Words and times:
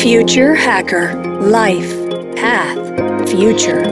Future 0.00 0.54
Hacker 0.54 1.14
Life 1.42 1.94
Path 2.34 3.28
Future. 3.28 3.82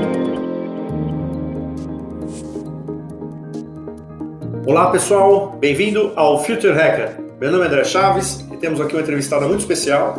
Olá 4.67 4.91
pessoal, 4.91 5.59
bem-vindo 5.61 6.15
ao 6.17 6.43
Future 6.43 6.73
Hacker. 6.73 7.15
Meu 7.39 7.53
nome 7.53 7.65
é 7.65 7.67
André 7.67 7.85
Chaves 7.85 8.43
e 8.51 8.57
temos 8.57 8.81
aqui 8.81 8.95
uma 8.95 9.03
entrevistada 9.03 9.47
muito 9.47 9.61
especial, 9.61 10.19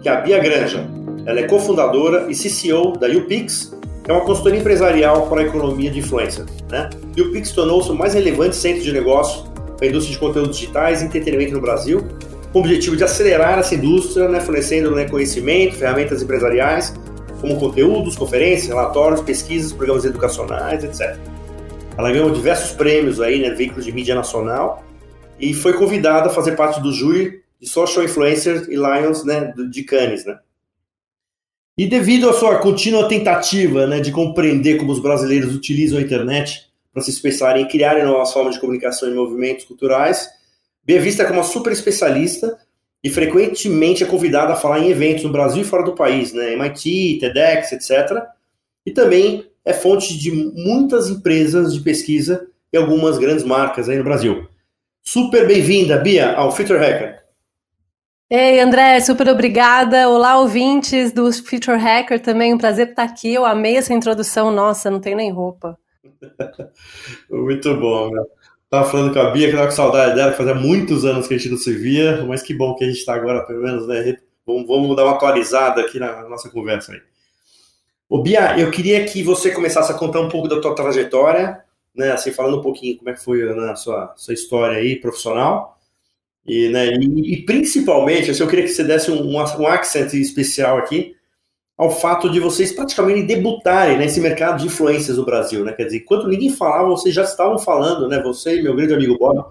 que 0.00 0.08
é 0.08 0.12
a 0.12 0.20
Bia 0.20 0.38
Granja. 0.38 0.88
Ela 1.26 1.40
é 1.40 1.48
cofundadora 1.48 2.30
e 2.30 2.34
CCO 2.36 2.96
da 2.96 3.08
UPix, 3.08 3.76
que 4.04 4.12
é 4.12 4.14
uma 4.14 4.24
consultoria 4.24 4.60
empresarial 4.60 5.26
para 5.26 5.40
a 5.40 5.44
economia 5.46 5.90
de 5.90 5.98
influência. 5.98 6.46
Né? 6.70 6.88
UPix 7.18 7.50
tornou-se 7.50 7.90
o 7.90 7.94
mais 7.96 8.14
relevante 8.14 8.54
centro 8.54 8.84
de 8.84 8.92
negócio 8.92 9.46
para 9.76 9.84
a 9.84 9.88
indústria 9.88 10.14
de 10.14 10.20
conteúdos 10.20 10.56
digitais 10.56 11.02
e 11.02 11.06
entretenimento 11.06 11.54
no 11.54 11.60
Brasil 11.60 12.06
com 12.54 12.60
o 12.60 12.62
objetivo 12.62 12.96
de 12.96 13.02
acelerar 13.02 13.58
essa 13.58 13.74
indústria, 13.74 14.28
né, 14.28 14.38
fornecendo 14.38 14.92
né, 14.92 15.08
conhecimento, 15.08 15.74
ferramentas 15.74 16.22
empresariais, 16.22 16.94
como 17.40 17.58
conteúdos, 17.58 18.14
conferências, 18.14 18.68
relatórios, 18.68 19.20
pesquisas, 19.22 19.72
programas 19.72 20.04
educacionais, 20.04 20.84
etc. 20.84 21.18
Ela 21.98 22.12
ganhou 22.12 22.30
diversos 22.30 22.70
prêmios 22.70 23.20
aí, 23.20 23.42
né, 23.42 23.50
veículos 23.50 23.84
de 23.84 23.90
mídia 23.90 24.14
nacional, 24.14 24.84
e 25.36 25.52
foi 25.52 25.72
convidada 25.72 26.28
a 26.28 26.30
fazer 26.30 26.52
parte 26.52 26.80
do 26.80 26.92
júri 26.92 27.42
de 27.60 27.68
Social 27.68 28.04
Influencers 28.04 28.68
e 28.68 28.76
Lions 28.76 29.24
né, 29.24 29.52
de 29.68 29.82
Cannes. 29.82 30.24
Né. 30.24 30.38
E 31.76 31.88
devido 31.88 32.30
à 32.30 32.32
sua 32.32 32.58
contínua 32.58 33.08
tentativa 33.08 33.84
né, 33.84 33.98
de 33.98 34.12
compreender 34.12 34.78
como 34.78 34.92
os 34.92 35.00
brasileiros 35.00 35.56
utilizam 35.56 35.98
a 35.98 36.02
internet 36.02 36.68
para 36.92 37.02
se 37.02 37.10
expressarem 37.10 37.64
e 37.64 37.68
criarem 37.68 38.04
novas 38.04 38.32
formas 38.32 38.54
de 38.54 38.60
comunicação 38.60 39.10
e 39.10 39.14
movimentos 39.14 39.64
culturais, 39.64 40.28
Bia 40.84 41.00
vista 41.00 41.22
é 41.22 41.26
como 41.26 41.38
uma 41.38 41.44
super 41.44 41.72
especialista 41.72 42.58
e 43.02 43.10
frequentemente 43.10 44.02
é 44.02 44.06
convidada 44.06 44.52
a 44.52 44.56
falar 44.56 44.80
em 44.80 44.90
eventos 44.90 45.24
no 45.24 45.32
Brasil 45.32 45.62
e 45.62 45.66
fora 45.66 45.82
do 45.82 45.94
país, 45.94 46.32
né? 46.32 46.52
MIT, 46.52 47.18
TEDx, 47.20 47.72
etc. 47.72 48.22
E 48.84 48.90
também 48.90 49.46
é 49.64 49.72
fonte 49.72 50.16
de 50.18 50.30
muitas 50.30 51.08
empresas 51.08 51.72
de 51.72 51.80
pesquisa 51.80 52.46
e 52.72 52.76
algumas 52.76 53.18
grandes 53.18 53.44
marcas 53.44 53.88
aí 53.88 53.96
no 53.96 54.04
Brasil. 54.04 54.46
Super 55.02 55.46
bem-vinda, 55.46 55.98
Bia, 55.98 56.32
ao 56.32 56.50
Future 56.50 56.78
Hacker. 56.78 57.22
Ei, 58.30 58.58
André, 58.58 59.00
super 59.00 59.28
obrigada. 59.28 60.08
Olá, 60.08 60.38
ouvintes 60.38 61.12
do 61.12 61.30
Future 61.32 61.78
Hacker 61.78 62.20
também. 62.20 62.54
Um 62.54 62.58
prazer 62.58 62.88
estar 62.88 63.04
aqui. 63.04 63.32
Eu 63.32 63.44
amei 63.44 63.76
essa 63.76 63.92
introdução. 63.92 64.50
Nossa, 64.50 64.90
não 64.90 64.98
tem 64.98 65.14
nem 65.14 65.30
roupa. 65.30 65.78
Muito 67.30 67.76
bom, 67.78 68.10
meu. 68.10 68.26
Tava 68.74 68.90
falando 68.90 69.12
com 69.12 69.20
a 69.20 69.30
Bia 69.30 69.46
que 69.46 69.54
tava 69.54 69.68
com 69.68 69.72
saudade 69.72 70.16
dela, 70.16 70.32
que 70.32 70.36
fazia 70.36 70.52
muitos 70.52 71.04
anos 71.04 71.28
que 71.28 71.34
a 71.34 71.38
gente 71.38 71.48
não 71.48 71.56
se 71.56 71.72
via, 71.72 72.24
mas 72.24 72.42
que 72.42 72.52
bom 72.52 72.74
que 72.74 72.82
a 72.82 72.88
gente 72.88 72.98
está 72.98 73.14
agora, 73.14 73.44
pelo 73.44 73.62
menos, 73.62 73.86
né? 73.86 74.16
Vamos, 74.44 74.66
vamos, 74.66 74.96
dar 74.96 75.04
uma 75.04 75.14
atualizada 75.14 75.80
aqui 75.80 76.00
na 76.00 76.28
nossa 76.28 76.50
conversa 76.50 76.90
aí. 76.90 77.00
Ô 78.08 78.20
Bia, 78.20 78.58
eu 78.58 78.72
queria 78.72 79.04
que 79.04 79.22
você 79.22 79.52
começasse 79.52 79.92
a 79.92 79.94
contar 79.94 80.22
um 80.22 80.28
pouco 80.28 80.48
da 80.48 80.60
tua 80.60 80.74
trajetória, 80.74 81.62
né? 81.94 82.10
Assim, 82.10 82.32
falando 82.32 82.58
um 82.58 82.62
pouquinho 82.62 82.98
como 82.98 83.10
é 83.10 83.12
que 83.12 83.22
foi 83.22 83.44
né, 83.44 83.70
a 83.70 83.76
sua, 83.76 84.12
sua 84.16 84.34
história 84.34 84.76
aí 84.76 84.96
profissional. 84.96 85.78
E, 86.44 86.68
né, 86.70 86.96
e, 86.96 87.34
e 87.34 87.42
principalmente, 87.44 88.32
assim, 88.32 88.42
eu 88.42 88.48
queria 88.48 88.64
que 88.64 88.72
você 88.72 88.82
desse 88.82 89.08
um, 89.08 89.36
um 89.36 89.68
accent 89.68 90.14
especial 90.14 90.78
aqui 90.78 91.14
ao 91.76 91.90
fato 91.90 92.30
de 92.30 92.38
vocês 92.38 92.72
praticamente 92.72 93.22
debutarem 93.22 93.98
nesse 93.98 94.20
mercado 94.20 94.58
de 94.58 94.66
influências 94.66 95.16
no 95.16 95.24
Brasil, 95.24 95.64
né? 95.64 95.72
Quer 95.72 95.84
dizer, 95.84 95.98
enquanto 95.98 96.28
ninguém 96.28 96.50
falava, 96.50 96.88
vocês 96.88 97.14
já 97.14 97.24
estavam 97.24 97.58
falando, 97.58 98.08
né? 98.08 98.22
Você 98.22 98.58
e 98.58 98.62
meu 98.62 98.76
grande 98.76 98.94
amigo 98.94 99.18
Bob 99.18 99.44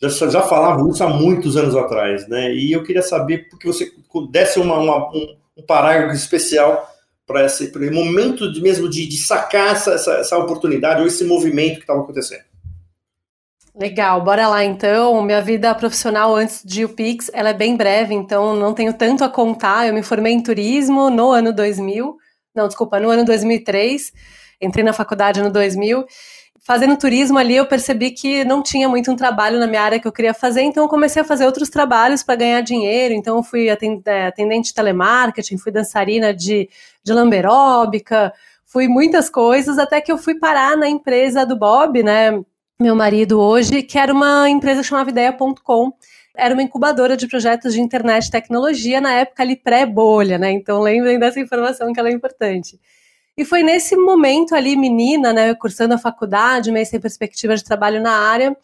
já, 0.00 0.08
já 0.08 0.42
falavam 0.42 0.90
isso 0.90 1.02
há 1.04 1.08
muitos 1.08 1.56
anos 1.56 1.76
atrás, 1.76 2.26
né? 2.28 2.52
E 2.54 2.72
eu 2.72 2.82
queria 2.82 3.02
saber 3.02 3.48
porque 3.50 3.66
você 3.66 3.92
desse 4.30 4.58
uma, 4.58 4.78
uma 4.78 5.10
um, 5.10 5.36
um 5.58 5.62
parágrafo 5.62 6.14
especial 6.14 6.90
para 7.26 7.44
esse 7.44 7.70
momento 7.90 8.50
de, 8.52 8.62
mesmo 8.62 8.88
de, 8.88 9.06
de 9.06 9.16
sacar 9.18 9.72
essa, 9.72 9.92
essa, 9.92 10.12
essa 10.14 10.38
oportunidade 10.38 11.00
ou 11.00 11.06
esse 11.06 11.24
movimento 11.24 11.76
que 11.76 11.80
estava 11.80 12.00
acontecendo. 12.00 12.44
Legal, 13.78 14.22
bora 14.22 14.48
lá 14.48 14.64
então. 14.64 15.22
Minha 15.22 15.42
vida 15.42 15.74
profissional 15.74 16.34
antes 16.34 16.62
de 16.64 16.86
UPix, 16.86 17.30
ela 17.34 17.50
é 17.50 17.52
bem 17.52 17.76
breve, 17.76 18.14
então 18.14 18.56
não 18.56 18.72
tenho 18.72 18.94
tanto 18.94 19.22
a 19.22 19.28
contar. 19.28 19.86
Eu 19.86 19.92
me 19.92 20.02
formei 20.02 20.32
em 20.32 20.42
turismo 20.42 21.10
no 21.10 21.30
ano 21.30 21.52
2000, 21.52 22.16
não, 22.54 22.66
desculpa, 22.68 22.98
no 22.98 23.10
ano 23.10 23.22
2003. 23.22 24.12
Entrei 24.62 24.82
na 24.82 24.94
faculdade 24.94 25.42
no 25.42 25.50
2000. 25.50 26.06
Fazendo 26.62 26.96
turismo 26.96 27.38
ali, 27.38 27.54
eu 27.54 27.66
percebi 27.66 28.12
que 28.12 28.46
não 28.46 28.62
tinha 28.62 28.88
muito 28.88 29.12
um 29.12 29.16
trabalho 29.16 29.60
na 29.60 29.66
minha 29.66 29.82
área 29.82 30.00
que 30.00 30.08
eu 30.08 30.12
queria 30.12 30.32
fazer, 30.32 30.62
então 30.62 30.84
eu 30.84 30.88
comecei 30.88 31.20
a 31.20 31.24
fazer 31.24 31.44
outros 31.44 31.68
trabalhos 31.68 32.22
para 32.22 32.34
ganhar 32.34 32.62
dinheiro. 32.62 33.12
Então 33.12 33.36
eu 33.36 33.42
fui 33.42 33.68
é, 33.68 34.26
atendente 34.26 34.68
de 34.68 34.74
telemarketing, 34.74 35.58
fui 35.58 35.70
dançarina 35.70 36.32
de, 36.32 36.68
de 37.04 37.12
lamberóbica, 37.12 38.32
fui 38.64 38.88
muitas 38.88 39.28
coisas, 39.28 39.78
até 39.78 40.00
que 40.00 40.10
eu 40.10 40.16
fui 40.16 40.34
parar 40.38 40.78
na 40.78 40.88
empresa 40.88 41.44
do 41.44 41.56
Bob, 41.56 42.02
né? 42.02 42.42
Meu 42.78 42.94
marido 42.94 43.40
hoje, 43.40 43.82
que 43.82 43.98
era 43.98 44.12
uma 44.12 44.48
empresa 44.50 44.82
que 44.82 44.88
chamava 44.88 45.10
Ideia.com. 45.10 45.92
Era 46.36 46.52
uma 46.52 46.62
incubadora 46.62 47.16
de 47.16 47.26
projetos 47.26 47.72
de 47.72 47.80
internet 47.80 48.26
e 48.26 48.30
tecnologia, 48.30 49.00
na 49.00 49.12
época 49.14 49.42
ali 49.42 49.56
pré-bolha, 49.56 50.36
né? 50.36 50.50
Então 50.50 50.80
lembrem 50.80 51.18
dessa 51.18 51.40
informação 51.40 51.92
que 51.92 51.98
ela 51.98 52.10
é 52.10 52.12
importante. 52.12 52.78
E 53.34 53.44
foi 53.44 53.62
nesse 53.62 53.96
momento 53.96 54.54
ali, 54.54 54.76
menina, 54.76 55.32
né, 55.32 55.54
cursando 55.54 55.94
a 55.94 55.98
faculdade, 55.98 56.70
meio 56.70 56.86
sem 56.86 57.00
perspectiva 57.00 57.56
de 57.56 57.64
trabalho 57.64 58.00
na 58.00 58.12
área, 58.12 58.56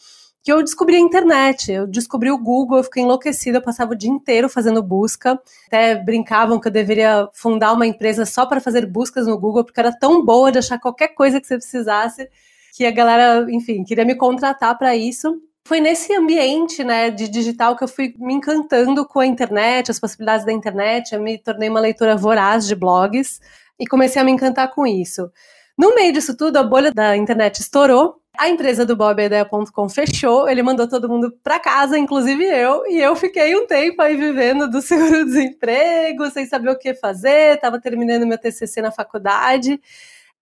que 0.43 0.53
eu 0.53 0.62
descobri 0.62 0.97
a 0.97 0.99
internet, 0.99 1.71
eu 1.71 1.87
descobri 1.87 2.31
o 2.31 2.39
Google, 2.39 2.79
eu 2.79 2.84
fiquei 2.84 3.03
enlouquecida, 3.03 3.59
eu 3.59 3.62
passava 3.62 3.93
o 3.93 3.97
dia 3.97 4.11
inteiro 4.11 4.49
fazendo 4.49 4.83
busca, 4.83 5.41
até 5.67 5.94
brincavam 5.94 6.59
que 6.59 6.69
eu 6.69 6.73
deveria 6.73 7.29
fundar 7.33 7.73
uma 7.73 7.87
empresa 7.87 8.27
só 8.27 8.44
para 8.44 8.61
fazer 8.61 8.87
buscas 8.87 9.27
no 9.27 9.39
Google, 9.39 9.65
porque 9.65 9.81
era 9.81 9.93
tão 9.93 10.25
boa 10.25 10.50
de 10.50 10.59
achar 10.59 10.79
qualquer 10.81 11.09
coisa 11.09 11.41
que 11.41 11.47
você 11.47 11.56
precisasse, 11.56 12.29
que 12.72 12.87
a 12.87 12.91
galera, 12.91 13.47
enfim, 13.50 13.84
queria 13.84 14.05
me 14.05 14.15
contratar 14.15 14.77
para 14.78 14.97
isso. 14.97 15.38
Foi 15.65 15.78
nesse 15.78 16.12
ambiente, 16.15 16.83
né, 16.83 17.10
de 17.10 17.28
digital 17.28 17.77
que 17.77 17.84
eu 17.84 17.88
fui 17.88 18.15
me 18.19 18.34
encantando 18.34 19.06
com 19.06 19.21
a 19.21 19.27
internet, 19.27 19.91
as 19.91 20.00
possibilidades 20.00 20.44
da 20.44 20.53
internet, 20.53 21.15
eu 21.15 21.21
me 21.22 21.38
tornei 21.38 21.69
uma 21.69 21.78
leitora 21.78 22.16
voraz 22.16 22.66
de 22.66 22.75
blogs 22.75 23.41
e 23.78 23.87
comecei 23.87 24.21
a 24.21 24.25
me 24.25 24.32
encantar 24.32 24.75
com 24.75 24.87
isso. 24.87 25.31
No 25.78 25.94
meio 25.94 26.12
disso 26.12 26.37
tudo, 26.37 26.56
a 26.56 26.62
bolha 26.62 26.91
da 26.91 27.16
internet 27.16 27.61
estourou, 27.61 28.16
a 28.37 28.49
empresa 28.49 28.87
do 28.87 28.97
bobideia.com 28.97 29.88
fechou, 29.88 30.49
ele 30.49 30.62
mandou 30.62 30.88
todo 30.88 31.09
mundo 31.09 31.31
para 31.44 31.61
casa, 31.61 31.99
inclusive 31.99 32.43
eu, 32.44 32.87
e 32.87 32.99
eu 32.99 33.15
fiquei 33.15 33.55
um 33.55 33.66
tempo 33.66 34.00
aí 34.00 34.16
vivendo 34.16 34.69
do 34.69 34.81
seguro-desemprego, 34.82 36.31
sem 36.31 36.47
saber 36.47 36.71
o 36.71 36.78
que 36.78 36.94
fazer, 36.94 37.55
estava 37.55 37.78
terminando 37.78 38.27
meu 38.27 38.38
TCC 38.38 38.81
na 38.81 38.91
faculdade. 38.91 39.78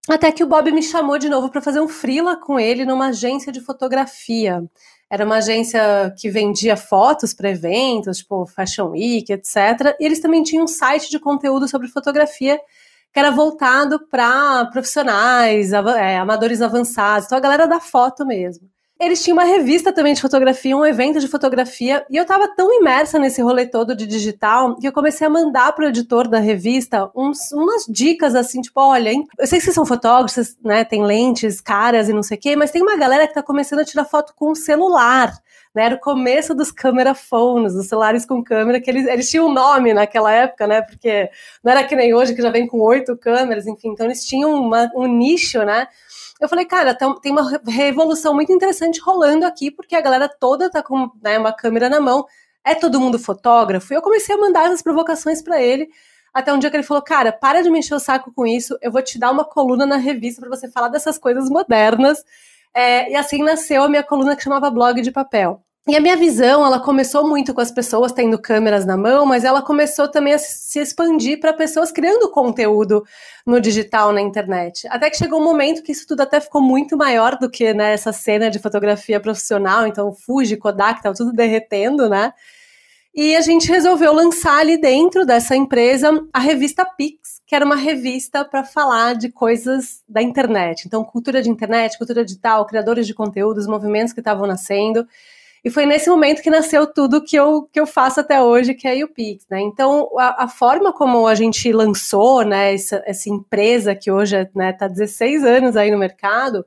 Até 0.09 0.31
que 0.31 0.43
o 0.43 0.47
Bob 0.47 0.71
me 0.71 0.81
chamou 0.81 1.17
de 1.17 1.29
novo 1.29 1.49
para 1.49 1.61
fazer 1.61 1.79
um 1.79 1.87
freela 1.87 2.35
com 2.35 2.59
ele 2.59 2.85
numa 2.85 3.07
agência 3.07 3.51
de 3.51 3.61
fotografia. 3.61 4.63
Era 5.09 5.25
uma 5.25 5.37
agência 5.37 6.13
que 6.17 6.29
vendia 6.29 6.75
fotos 6.75 7.33
para 7.33 7.51
eventos, 7.51 8.17
tipo 8.17 8.45
Fashion 8.47 8.91
Week, 8.91 9.31
etc. 9.31 9.95
E 9.99 10.05
eles 10.05 10.19
também 10.19 10.41
tinham 10.41 10.63
um 10.63 10.67
site 10.67 11.09
de 11.09 11.19
conteúdo 11.19 11.67
sobre 11.67 11.87
fotografia 11.87 12.59
que 13.13 13.19
era 13.19 13.29
voltado 13.29 14.07
para 14.07 14.65
profissionais, 14.67 15.73
é, 15.73 16.17
amadores 16.17 16.61
avançados, 16.61 17.25
então 17.25 17.37
a 17.37 17.41
galera 17.41 17.67
da 17.67 17.79
foto 17.79 18.25
mesmo 18.25 18.71
eles 19.01 19.23
tinham 19.23 19.35
uma 19.35 19.43
revista 19.43 19.91
também 19.91 20.13
de 20.13 20.21
fotografia, 20.21 20.77
um 20.77 20.85
evento 20.85 21.19
de 21.19 21.27
fotografia, 21.27 22.05
e 22.07 22.15
eu 22.15 22.21
estava 22.21 22.47
tão 22.47 22.71
imersa 22.71 23.17
nesse 23.17 23.41
rolê 23.41 23.65
todo 23.65 23.95
de 23.95 24.05
digital 24.05 24.75
que 24.77 24.87
eu 24.87 24.93
comecei 24.93 25.25
a 25.25 25.29
mandar 25.29 25.73
pro 25.73 25.87
editor 25.87 26.27
da 26.27 26.37
revista 26.37 27.09
uns, 27.15 27.51
umas 27.51 27.85
dicas 27.89 28.35
assim, 28.35 28.61
tipo, 28.61 28.79
olha, 28.79 29.11
eu 29.11 29.47
sei 29.47 29.57
que 29.57 29.65
vocês 29.65 29.73
são 29.73 29.87
fotógrafos, 29.87 30.55
né, 30.63 30.83
tem 30.83 31.03
lentes 31.03 31.59
caras 31.59 32.09
e 32.09 32.13
não 32.13 32.21
sei 32.21 32.37
o 32.37 32.39
quê, 32.39 32.55
mas 32.55 32.69
tem 32.69 32.83
uma 32.83 32.95
galera 32.95 33.23
que 33.23 33.31
está 33.31 33.41
começando 33.41 33.79
a 33.79 33.85
tirar 33.85 34.05
foto 34.05 34.33
com 34.35 34.51
o 34.51 34.55
celular. 34.55 35.33
Né, 35.73 35.85
era 35.85 35.95
o 35.95 35.99
começo 35.99 36.53
dos 36.53 36.69
camera 36.69 37.15
phones, 37.15 37.73
dos 37.73 37.87
celulares 37.87 38.25
com 38.25 38.43
câmera, 38.43 38.81
que 38.81 38.91
eles, 38.91 39.07
eles 39.07 39.29
tinham 39.29 39.47
um 39.47 39.53
nome 39.53 39.93
naquela 39.93 40.29
época, 40.29 40.67
né? 40.67 40.81
Porque 40.81 41.29
não 41.63 41.71
era 41.71 41.81
que 41.85 41.95
nem 41.95 42.13
hoje, 42.13 42.35
que 42.35 42.41
já 42.41 42.49
vem 42.49 42.67
com 42.67 42.77
oito 42.81 43.15
câmeras, 43.15 43.65
enfim, 43.65 43.87
então 43.87 44.05
eles 44.05 44.25
tinham 44.25 44.53
uma, 44.53 44.91
um 44.93 45.07
nicho, 45.07 45.63
né? 45.63 45.87
Eu 46.41 46.49
falei, 46.49 46.65
cara, 46.65 46.95
tem 46.95 47.31
uma 47.31 47.59
revolução 47.67 48.33
muito 48.33 48.51
interessante 48.51 48.99
rolando 48.99 49.45
aqui, 49.45 49.69
porque 49.69 49.95
a 49.95 50.01
galera 50.01 50.27
toda 50.27 50.71
tá 50.71 50.81
com 50.81 51.11
né, 51.21 51.37
uma 51.37 51.53
câmera 51.53 51.87
na 51.87 51.99
mão. 51.99 52.25
É 52.65 52.73
todo 52.73 52.99
mundo 52.99 53.19
fotógrafo? 53.19 53.93
E 53.93 53.95
eu 53.95 54.01
comecei 54.01 54.33
a 54.33 54.39
mandar 54.39 54.65
essas 54.65 54.81
provocações 54.81 55.39
para 55.43 55.61
ele. 55.61 55.87
Até 56.33 56.51
um 56.51 56.57
dia 56.57 56.71
que 56.71 56.75
ele 56.75 56.83
falou: 56.83 57.03
Cara, 57.03 57.31
para 57.31 57.61
de 57.61 57.69
me 57.69 57.77
encher 57.77 57.93
o 57.93 57.99
saco 57.99 58.33
com 58.33 58.47
isso, 58.47 58.75
eu 58.81 58.91
vou 58.91 59.03
te 59.03 59.19
dar 59.19 59.29
uma 59.29 59.45
coluna 59.45 59.85
na 59.85 59.97
revista 59.97 60.41
para 60.41 60.49
você 60.49 60.67
falar 60.67 60.87
dessas 60.87 61.19
coisas 61.19 61.47
modernas. 61.47 62.25
É, 62.73 63.11
e 63.11 63.15
assim 63.15 63.43
nasceu 63.43 63.83
a 63.83 63.89
minha 63.89 64.03
coluna 64.03 64.35
que 64.35 64.43
chamava 64.43 64.71
Blog 64.71 64.99
de 64.99 65.11
Papel. 65.11 65.63
E 65.87 65.95
a 65.95 65.99
minha 65.99 66.15
visão, 66.15 66.63
ela 66.63 66.79
começou 66.79 67.27
muito 67.27 67.55
com 67.55 67.61
as 67.61 67.71
pessoas 67.71 68.11
tendo 68.11 68.37
câmeras 68.37 68.85
na 68.85 68.95
mão, 68.95 69.25
mas 69.25 69.43
ela 69.43 69.63
começou 69.63 70.07
também 70.07 70.33
a 70.33 70.37
se 70.37 70.79
expandir 70.79 71.39
para 71.39 71.53
pessoas 71.53 71.91
criando 71.91 72.29
conteúdo 72.29 73.03
no 73.47 73.59
digital, 73.59 74.13
na 74.13 74.21
internet. 74.21 74.87
Até 74.91 75.09
que 75.09 75.17
chegou 75.17 75.41
um 75.41 75.43
momento 75.43 75.81
que 75.81 75.91
isso 75.91 76.05
tudo 76.05 76.21
até 76.21 76.39
ficou 76.39 76.61
muito 76.61 76.95
maior 76.95 77.35
do 77.35 77.49
que 77.49 77.73
né, 77.73 77.93
essa 77.93 78.13
cena 78.13 78.51
de 78.51 78.59
fotografia 78.59 79.19
profissional, 79.19 79.87
então 79.87 80.13
Fuji, 80.13 80.55
Kodak, 80.55 80.99
estava 80.99 81.15
tudo 81.15 81.33
derretendo, 81.33 82.07
né? 82.07 82.31
E 83.13 83.35
a 83.35 83.41
gente 83.41 83.67
resolveu 83.67 84.13
lançar 84.13 84.59
ali 84.59 84.79
dentro 84.79 85.25
dessa 85.25 85.55
empresa 85.55 86.11
a 86.31 86.39
revista 86.39 86.85
Pix, 86.85 87.41
que 87.45 87.55
era 87.55 87.65
uma 87.65 87.75
revista 87.75 88.45
para 88.45 88.63
falar 88.63 89.15
de 89.15 89.29
coisas 89.29 90.03
da 90.07 90.21
internet. 90.21 90.83
Então, 90.85 91.03
cultura 91.03 91.41
de 91.41 91.49
internet, 91.49 91.97
cultura 91.97 92.23
digital, 92.23 92.65
criadores 92.67 93.07
de 93.07 93.15
conteúdos, 93.15 93.67
movimentos 93.67 94.13
que 94.13 94.21
estavam 94.21 94.47
nascendo. 94.47 95.05
E 95.63 95.69
foi 95.69 95.85
nesse 95.85 96.09
momento 96.09 96.41
que 96.41 96.49
nasceu 96.49 96.87
tudo 96.87 97.23
que 97.23 97.35
eu, 97.35 97.69
que 97.71 97.79
eu 97.79 97.85
faço 97.85 98.19
até 98.19 98.41
hoje, 98.41 98.73
que 98.73 98.87
é 98.87 99.03
o 99.03 99.07
Pix, 99.07 99.45
né? 99.49 99.61
Então, 99.61 100.09
a, 100.17 100.45
a, 100.45 100.47
forma 100.47 100.91
como 100.91 101.27
a 101.27 101.35
gente 101.35 101.71
lançou, 101.71 102.43
né, 102.43 102.73
essa, 102.73 103.03
essa 103.05 103.29
empresa 103.29 103.95
que 103.95 104.11
hoje 104.11 104.37
está 104.37 104.51
né, 104.55 104.73
tá 104.73 104.87
16 104.87 105.43
anos 105.43 105.77
aí 105.77 105.91
no 105.91 105.99
mercado, 105.99 106.65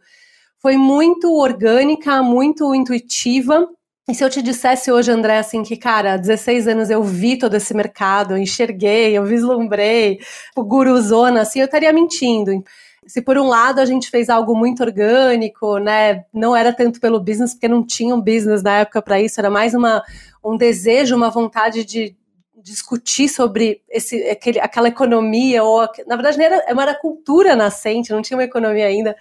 foi 0.61 0.77
muito 0.77 1.33
orgânica, 1.33 2.23
muito 2.23 2.75
intuitiva 2.75 3.69
e 4.07 4.15
se 4.15 4.23
eu 4.23 4.29
te 4.29 4.43
dissesse 4.43 4.93
hoje, 4.93 5.11
André, 5.11 5.39
assim, 5.39 5.63
que, 5.63 5.79
cara, 5.79 6.13
há 6.13 6.17
16 6.19 6.69
anos 6.69 6.91
eu 6.91 7.03
vi 7.03 7.39
todo 7.39 7.55
esse 7.55 7.73
mercado, 7.73 8.35
eu 8.35 8.39
enxerguei, 8.39 9.17
eu 9.17 9.25
vislumbrei, 9.25 10.19
o 10.55 10.63
guruzona, 10.63 11.41
assim, 11.41 11.61
eu 11.61 11.65
estaria 11.65 11.91
mentindo. 11.91 12.63
Se 13.07 13.21
por 13.23 13.39
um 13.39 13.47
lado 13.47 13.81
a 13.81 13.85
gente 13.85 14.11
fez 14.11 14.29
algo 14.29 14.57
muito 14.57 14.83
orgânico, 14.83 15.79
né, 15.79 16.25
não 16.33 16.55
era 16.57 16.73
tanto 16.73 17.01
pelo 17.01 17.21
business, 17.21 17.53
porque 17.55 17.69
não 17.69 17.85
tinha 17.85 18.15
um 18.15 18.21
business 18.21 18.63
na 18.63 18.79
época 18.79 19.03
para 19.03 19.21
isso, 19.21 19.41
era 19.41 19.51
mais 19.51 19.75
uma, 19.75 20.03
um 20.45 20.57
desejo, 20.57 21.17
uma 21.17 21.31
vontade 21.31 21.85
de 21.85 22.17
discutir 22.63 23.29
sobre 23.29 23.83
esse, 23.91 24.23
aquele, 24.29 24.59
aquela 24.59 24.89
economia, 24.89 25.63
ou, 25.63 25.87
na 26.07 26.17
verdade, 26.17 26.43
era, 26.43 26.65
era 26.67 26.95
cultura 26.95 27.55
nascente, 27.55 28.11
não 28.11 28.23
tinha 28.23 28.37
uma 28.37 28.45
economia 28.45 28.87
ainda, 28.87 29.15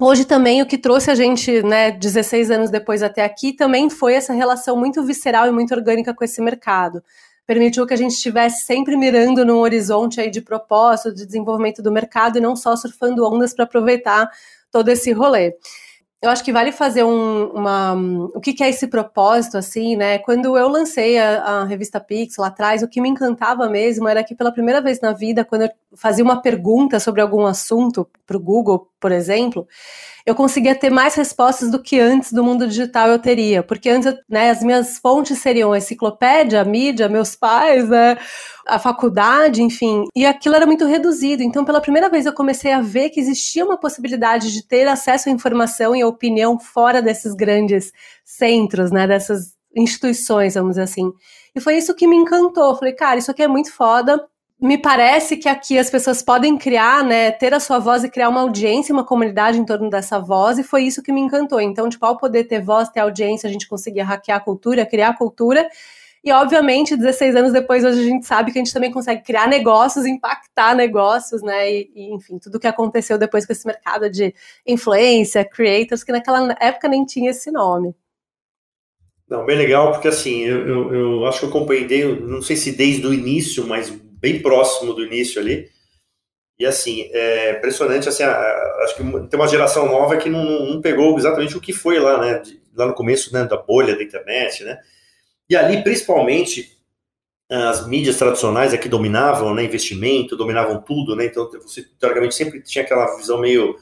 Hoje 0.00 0.24
também 0.24 0.62
o 0.62 0.66
que 0.66 0.78
trouxe 0.78 1.10
a 1.10 1.14
gente, 1.16 1.60
né, 1.60 1.90
16 1.90 2.52
anos 2.52 2.70
depois 2.70 3.02
até 3.02 3.24
aqui, 3.24 3.52
também 3.52 3.90
foi 3.90 4.14
essa 4.14 4.32
relação 4.32 4.76
muito 4.76 5.02
visceral 5.02 5.48
e 5.48 5.50
muito 5.50 5.74
orgânica 5.74 6.14
com 6.14 6.22
esse 6.22 6.40
mercado. 6.40 7.02
Permitiu 7.48 7.86
que 7.86 7.94
a 7.94 7.96
gente 7.96 8.12
estivesse 8.12 8.66
sempre 8.66 8.94
mirando 8.94 9.42
num 9.42 9.60
horizonte 9.60 10.20
aí 10.20 10.30
de 10.30 10.42
propósito, 10.42 11.14
de 11.14 11.24
desenvolvimento 11.24 11.82
do 11.82 11.90
mercado 11.90 12.36
e 12.36 12.42
não 12.42 12.54
só 12.54 12.76
surfando 12.76 13.24
ondas 13.24 13.54
para 13.54 13.64
aproveitar 13.64 14.30
todo 14.70 14.90
esse 14.90 15.10
rolê 15.12 15.56
eu 16.20 16.30
acho 16.30 16.42
que 16.42 16.52
vale 16.52 16.72
fazer 16.72 17.04
um, 17.04 17.46
uma. 17.52 17.94
O 18.34 18.40
que, 18.40 18.52
que, 18.52 18.64
é 18.64 18.68
esse 18.68 18.88
propósito, 18.88 19.56
assim, 19.56 19.96
né? 19.96 20.18
Quando 20.18 20.58
eu 20.58 20.68
lancei 20.68 21.16
a, 21.16 21.42
a, 21.42 21.64
revista 21.64 22.00
Pix 22.00 22.36
lá 22.36 22.48
atrás, 22.48 22.82
o 22.82 22.88
que 22.88 23.00
me 23.00 23.08
encantava 23.08 23.68
mesmo 23.68 24.08
era 24.08 24.24
que 24.24 24.34
pela 24.34 24.50
primeira 24.50 24.80
vez 24.80 25.00
na 25.00 25.12
vida, 25.12 25.44
quando 25.44 25.62
eu 25.62 25.70
fazia 25.94 26.24
uma 26.24 26.42
pergunta 26.42 26.98
sobre 26.98 27.20
algum 27.20 27.46
assunto 27.46 28.08
para 28.26 28.36
o 28.36 28.40
Google, 28.40 28.90
por 28.98 29.12
exemplo, 29.12 29.66
eu 30.26 30.34
conseguia 30.34 30.74
ter 30.74 30.90
mais 30.90 31.14
respostas 31.14 31.70
do 31.70 31.82
que 31.82 31.98
antes 31.98 32.32
do 32.32 32.44
mundo 32.44 32.66
digital 32.66 33.08
eu 33.08 33.18
teria. 33.18 33.62
Porque 33.62 33.88
antes, 33.88 34.12
né, 34.28 34.50
as 34.50 34.62
minhas 34.62 34.98
fontes 34.98 35.38
seriam 35.38 35.72
a 35.72 35.78
enciclopédia, 35.78 36.60
a 36.60 36.64
mídia, 36.64 37.08
meus 37.08 37.34
pais, 37.34 37.88
né, 37.88 38.18
a 38.66 38.78
faculdade, 38.78 39.62
enfim. 39.62 40.04
E 40.14 40.26
aquilo 40.26 40.54
era 40.54 40.66
muito 40.66 40.84
reduzido. 40.84 41.42
Então, 41.42 41.64
pela 41.64 41.80
primeira 41.80 42.10
vez, 42.10 42.26
eu 42.26 42.34
comecei 42.34 42.72
a 42.72 42.82
ver 42.82 43.08
que 43.08 43.18
existia 43.18 43.64
uma 43.64 43.78
possibilidade 43.78 44.52
de 44.52 44.62
ter 44.62 44.86
acesso 44.86 45.30
à 45.30 45.32
informação 45.32 45.96
e 45.96 46.04
opinião 46.08 46.58
fora 46.58 47.00
desses 47.00 47.34
grandes 47.34 47.92
centros, 48.24 48.90
né, 48.90 49.06
dessas 49.06 49.54
instituições, 49.76 50.54
vamos 50.54 50.70
dizer 50.70 50.82
assim. 50.82 51.12
E 51.54 51.60
foi 51.60 51.76
isso 51.76 51.94
que 51.94 52.06
me 52.06 52.16
encantou. 52.16 52.76
Falei, 52.76 52.94
cara, 52.94 53.18
isso 53.18 53.30
aqui 53.30 53.42
é 53.42 53.48
muito 53.48 53.72
foda 53.72 54.26
me 54.60 54.76
parece 54.76 55.36
que 55.36 55.48
aqui 55.48 55.78
as 55.78 55.88
pessoas 55.88 56.20
podem 56.20 56.58
criar, 56.58 57.04
né, 57.04 57.30
ter 57.30 57.54
a 57.54 57.60
sua 57.60 57.78
voz 57.78 58.02
e 58.02 58.10
criar 58.10 58.28
uma 58.28 58.40
audiência, 58.40 58.92
uma 58.92 59.04
comunidade 59.04 59.58
em 59.58 59.64
torno 59.64 59.88
dessa 59.88 60.18
voz, 60.18 60.58
e 60.58 60.64
foi 60.64 60.82
isso 60.82 61.02
que 61.02 61.12
me 61.12 61.20
encantou. 61.20 61.60
Então, 61.60 61.88
tipo, 61.88 62.04
ao 62.04 62.16
poder 62.16 62.44
ter 62.44 62.60
voz, 62.60 62.88
ter 62.88 63.00
audiência, 63.00 63.48
a 63.48 63.52
gente 63.52 63.68
conseguia 63.68 64.04
hackear 64.04 64.38
a 64.38 64.40
cultura, 64.40 64.84
criar 64.84 65.10
a 65.10 65.16
cultura, 65.16 65.68
e 66.28 66.32
obviamente, 66.32 66.96
16 66.96 67.36
anos 67.36 67.52
depois, 67.52 67.84
hoje 67.84 68.00
a 68.00 68.04
gente 68.04 68.26
sabe 68.26 68.52
que 68.52 68.58
a 68.58 68.62
gente 68.62 68.74
também 68.74 68.92
consegue 68.92 69.22
criar 69.22 69.48
negócios, 69.48 70.04
impactar 70.04 70.76
negócios, 70.76 71.42
né, 71.42 71.72
e, 71.72 71.90
e 71.94 72.14
enfim, 72.14 72.38
tudo 72.38 72.60
que 72.60 72.66
aconteceu 72.66 73.16
depois 73.16 73.46
com 73.46 73.52
esse 73.52 73.66
mercado 73.66 74.10
de 74.10 74.34
influência, 74.66 75.44
creators, 75.44 76.04
que 76.04 76.12
naquela 76.12 76.54
época 76.60 76.86
nem 76.86 77.04
tinha 77.06 77.30
esse 77.30 77.50
nome. 77.50 77.94
Não, 79.28 79.46
bem 79.46 79.56
legal, 79.56 79.92
porque 79.92 80.08
assim, 80.08 80.42
eu, 80.42 80.68
eu, 80.68 80.94
eu 80.94 81.26
acho 81.26 81.40
que 81.40 81.44
eu 81.46 81.50
acompanhei, 81.50 82.20
não 82.20 82.42
sei 82.42 82.56
se 82.56 82.72
desde 82.72 83.06
o 83.06 83.14
início, 83.14 83.66
mas 83.66 83.90
bem 83.90 84.40
próximo 84.40 84.92
do 84.92 85.04
início 85.04 85.40
ali. 85.40 85.68
E 86.58 86.66
assim, 86.66 87.08
é 87.12 87.52
impressionante, 87.52 88.08
assim, 88.08 88.22
a, 88.22 88.32
a, 88.32 88.84
acho 88.84 88.96
que 88.96 89.02
tem 89.02 89.40
uma 89.40 89.48
geração 89.48 89.86
nova 89.86 90.16
que 90.16 90.28
não, 90.28 90.44
não, 90.44 90.80
pegou 90.80 91.16
exatamente 91.16 91.56
o 91.56 91.60
que 91.60 91.72
foi 91.72 91.98
lá, 91.98 92.20
né, 92.20 92.38
de, 92.40 92.60
lá 92.74 92.86
no 92.86 92.94
começo, 92.94 93.32
né, 93.32 93.44
da 93.44 93.56
bolha 93.56 93.96
da 93.96 94.02
internet, 94.02 94.64
né, 94.64 94.78
e 95.48 95.56
ali, 95.56 95.82
principalmente, 95.82 96.76
as 97.50 97.86
mídias 97.86 98.16
tradicionais 98.16 98.74
é 98.74 98.78
que 98.78 98.88
dominavam, 98.88 99.54
né, 99.54 99.64
investimento, 99.64 100.36
dominavam 100.36 100.82
tudo, 100.82 101.16
né, 101.16 101.26
então 101.26 101.50
você, 101.62 101.86
teoricamente, 101.98 102.34
sempre 102.34 102.60
tinha 102.62 102.84
aquela 102.84 103.16
visão 103.16 103.40
meio, 103.40 103.76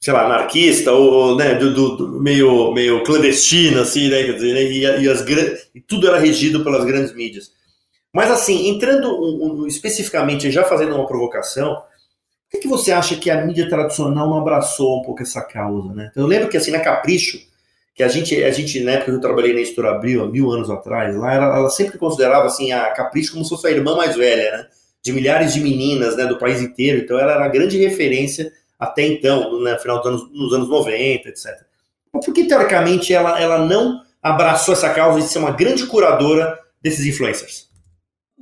sei 0.00 0.12
lá, 0.12 0.24
anarquista, 0.24 0.92
ou, 0.92 1.36
né, 1.36 1.54
do, 1.56 1.74
do, 1.74 1.96
do 1.96 2.20
meio, 2.20 2.72
meio 2.72 3.02
clandestina, 3.02 3.82
assim, 3.82 4.08
né, 4.08 4.22
quer 4.22 4.34
dizer, 4.34 4.54
né, 4.54 4.62
e, 4.62 5.02
e, 5.02 5.08
as, 5.08 5.24
e 5.74 5.80
tudo 5.80 6.06
era 6.06 6.18
regido 6.18 6.62
pelas 6.62 6.84
grandes 6.84 7.12
mídias. 7.14 7.50
Mas 8.12 8.30
assim, 8.30 8.68
entrando 8.68 9.08
um, 9.08 9.62
um, 9.62 9.66
especificamente, 9.66 10.50
já 10.50 10.62
fazendo 10.64 10.94
uma 10.94 11.06
provocação, 11.06 11.74
por 11.74 12.50
que, 12.50 12.58
que, 12.58 12.68
você 12.68 12.92
acha 12.92 13.16
que 13.16 13.30
a 13.30 13.44
mídia 13.44 13.68
tradicional 13.68 14.28
não 14.28 14.38
abraçou 14.38 15.00
um 15.00 15.02
pouco 15.02 15.22
essa 15.22 15.40
causa, 15.40 15.94
né? 15.94 16.12
Eu 16.14 16.26
lembro 16.26 16.50
que 16.50 16.56
assim, 16.58 16.70
na 16.70 16.80
Capricho, 16.80 17.38
que 17.94 18.02
a 18.02 18.08
gente, 18.08 18.42
a 18.42 18.50
gente 18.50 18.80
na 18.80 18.92
época 18.92 19.10
que 19.10 19.16
eu 19.16 19.20
trabalhei 19.20 19.52
na 19.52 19.60
Editora 19.60 19.90
Abril, 19.90 20.22
há 20.24 20.28
mil 20.28 20.50
anos 20.50 20.70
atrás, 20.70 21.14
lá 21.16 21.34
ela, 21.34 21.56
ela, 21.56 21.70
sempre 21.70 21.98
considerava 21.98 22.46
assim, 22.46 22.72
a 22.72 22.90
Capricho 22.90 23.32
como 23.32 23.44
se 23.44 23.50
fosse 23.50 23.66
a 23.66 23.70
irmã 23.70 23.96
mais 23.96 24.16
velha, 24.16 24.50
né? 24.56 24.66
De 25.02 25.12
milhares 25.12 25.52
de 25.52 25.60
meninas 25.60 26.16
né, 26.16 26.26
do 26.26 26.38
país 26.38 26.62
inteiro, 26.62 27.02
então 27.02 27.18
ela 27.18 27.32
era 27.32 27.44
a 27.44 27.48
grande 27.48 27.76
referência 27.76 28.52
até 28.78 29.06
então, 29.06 29.50
no 29.50 29.62
né, 29.62 29.78
final 29.78 29.98
dos 29.98 30.06
anos, 30.06 30.32
nos 30.32 30.52
anos 30.52 30.68
90, 30.68 31.28
etc. 31.28 31.46
Mas 32.12 32.24
por 32.24 32.32
que, 32.34 32.44
teoricamente, 32.44 33.12
ela, 33.12 33.40
ela 33.40 33.64
não 33.64 34.02
abraçou 34.22 34.74
essa 34.74 34.90
causa 34.90 35.20
de 35.20 35.28
ser 35.28 35.38
uma 35.38 35.50
grande 35.50 35.86
curadora 35.86 36.58
desses 36.80 37.06
influencers? 37.06 37.68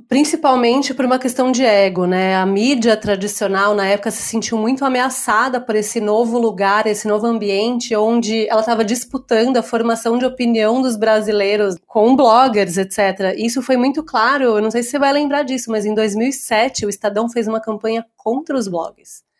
Principalmente 0.07 0.93
por 0.93 1.05
uma 1.05 1.19
questão 1.19 1.51
de 1.51 1.63
ego, 1.63 2.05
né? 2.05 2.35
A 2.35 2.45
mídia 2.45 2.95
tradicional 2.95 3.75
na 3.75 3.85
época 3.87 4.11
se 4.11 4.21
sentiu 4.21 4.57
muito 4.57 4.85
ameaçada 4.85 5.59
por 5.59 5.75
esse 5.75 5.99
novo 5.99 6.37
lugar, 6.37 6.87
esse 6.87 7.07
novo 7.07 7.25
ambiente 7.25 7.95
onde 7.95 8.47
ela 8.47 8.61
estava 8.61 8.85
disputando 8.85 9.57
a 9.57 9.63
formação 9.63 10.17
de 10.17 10.25
opinião 10.25 10.81
dos 10.81 10.95
brasileiros 10.95 11.75
com 11.85 12.15
bloggers, 12.15 12.77
etc. 12.77 13.35
Isso 13.37 13.61
foi 13.61 13.77
muito 13.77 14.03
claro, 14.03 14.43
eu 14.43 14.61
não 14.61 14.71
sei 14.71 14.83
se 14.83 14.91
você 14.91 14.99
vai 14.99 15.11
lembrar 15.13 15.43
disso, 15.43 15.71
mas 15.71 15.85
em 15.85 15.93
2007 15.93 16.85
o 16.85 16.89
Estadão 16.89 17.29
fez 17.29 17.47
uma 17.47 17.59
campanha 17.59 18.05
contra 18.15 18.57
os 18.57 18.67
blogs. 18.67 19.30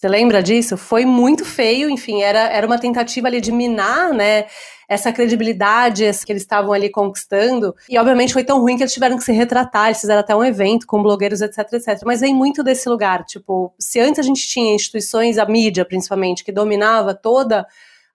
Você 0.00 0.08
lembra 0.08 0.42
disso? 0.42 0.78
Foi 0.78 1.04
muito 1.04 1.44
feio, 1.44 1.90
enfim, 1.90 2.22
era, 2.22 2.48
era 2.48 2.66
uma 2.66 2.78
tentativa 2.78 3.28
ali 3.28 3.38
de 3.38 3.52
minar, 3.52 4.14
né? 4.14 4.46
essa 4.88 5.12
credibilidade 5.12 6.02
que 6.24 6.32
eles 6.32 6.42
estavam 6.42 6.72
ali 6.72 6.88
conquistando. 6.88 7.76
E 7.86 7.98
obviamente 7.98 8.32
foi 8.32 8.42
tão 8.42 8.60
ruim 8.60 8.76
que 8.76 8.82
eles 8.82 8.94
tiveram 8.94 9.18
que 9.18 9.22
se 9.22 9.30
retratar, 9.30 9.88
eles 9.88 10.00
fizeram 10.00 10.20
até 10.20 10.34
um 10.34 10.42
evento 10.42 10.86
com 10.86 11.02
blogueiros, 11.02 11.42
etc, 11.42 11.58
etc. 11.74 12.00
Mas 12.04 12.22
vem 12.22 12.34
muito 12.34 12.64
desse 12.64 12.88
lugar, 12.88 13.24
tipo, 13.24 13.72
se 13.78 14.00
antes 14.00 14.18
a 14.18 14.22
gente 14.22 14.48
tinha 14.48 14.74
instituições, 14.74 15.36
a 15.36 15.44
mídia 15.44 15.84
principalmente, 15.84 16.42
que 16.42 16.50
dominava 16.50 17.14
toda 17.14 17.66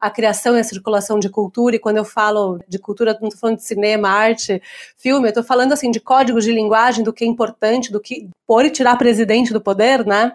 a 0.01 0.09
criação 0.09 0.57
e 0.57 0.59
a 0.59 0.63
circulação 0.63 1.19
de 1.19 1.29
cultura, 1.29 1.75
e 1.75 1.79
quando 1.79 1.97
eu 1.97 2.03
falo 2.03 2.59
de 2.67 2.79
cultura, 2.79 3.15
não 3.21 3.29
estou 3.29 3.39
falando 3.39 3.57
de 3.57 3.63
cinema, 3.63 4.09
arte, 4.09 4.61
filme, 4.97 5.27
eu 5.27 5.29
estou 5.29 5.43
falando 5.43 5.71
assim 5.71 5.91
de 5.91 5.99
códigos 5.99 6.43
de 6.43 6.51
linguagem, 6.51 7.03
do 7.03 7.13
que 7.13 7.23
é 7.23 7.27
importante, 7.27 7.91
do 7.91 8.01
que 8.01 8.27
pôr 8.45 8.65
e 8.65 8.71
tirar 8.71 8.97
presidente 8.97 9.53
do 9.53 9.61
poder, 9.61 10.03
né? 10.05 10.33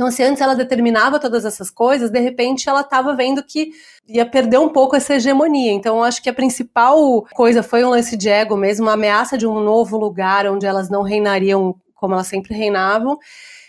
Então, 0.00 0.10
se 0.10 0.22
antes 0.22 0.40
ela 0.40 0.56
determinava 0.56 1.20
todas 1.20 1.44
essas 1.44 1.70
coisas, 1.70 2.08
de 2.08 2.18
repente 2.18 2.66
ela 2.70 2.80
estava 2.80 3.14
vendo 3.14 3.42
que 3.42 3.70
ia 4.08 4.24
perder 4.24 4.58
um 4.58 4.70
pouco 4.70 4.96
essa 4.96 5.16
hegemonia. 5.16 5.70
Então, 5.72 6.02
acho 6.02 6.22
que 6.22 6.30
a 6.30 6.32
principal 6.32 7.26
coisa 7.34 7.62
foi 7.62 7.84
um 7.84 7.90
lance 7.90 8.16
de 8.16 8.30
ego 8.30 8.56
mesmo, 8.56 8.86
uma 8.86 8.94
ameaça 8.94 9.36
de 9.36 9.46
um 9.46 9.60
novo 9.60 9.98
lugar 9.98 10.46
onde 10.46 10.64
elas 10.64 10.88
não 10.88 11.02
reinariam 11.02 11.78
como 11.94 12.14
elas 12.14 12.28
sempre 12.28 12.54
reinavam. 12.54 13.18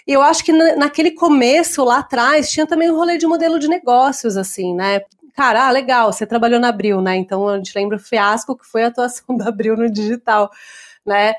E 0.07 0.13
eu 0.13 0.21
acho 0.21 0.45
que 0.45 0.53
naquele 0.53 1.11
começo, 1.11 1.83
lá 1.83 1.99
atrás, 1.99 2.49
tinha 2.49 2.65
também 2.65 2.89
um 2.89 2.95
rolê 2.95 3.17
de 3.17 3.27
modelo 3.27 3.59
de 3.59 3.67
negócios, 3.67 4.37
assim, 4.37 4.73
né? 4.73 5.01
Cara, 5.35 5.67
ah, 5.67 5.71
legal, 5.71 6.13
você 6.13 6.25
trabalhou 6.25 6.61
na 6.61 6.69
Abril, 6.69 7.01
né? 7.01 7.17
Então 7.17 7.45
a 7.45 7.57
gente 7.57 7.73
lembra 7.75 7.97
o 7.97 7.99
fiasco 7.99 8.57
que 8.57 8.65
foi 8.65 8.83
a 8.83 8.87
atuação 8.87 9.35
da 9.35 9.49
Abril 9.49 9.75
no 9.75 9.91
digital, 9.91 10.49
né? 11.05 11.33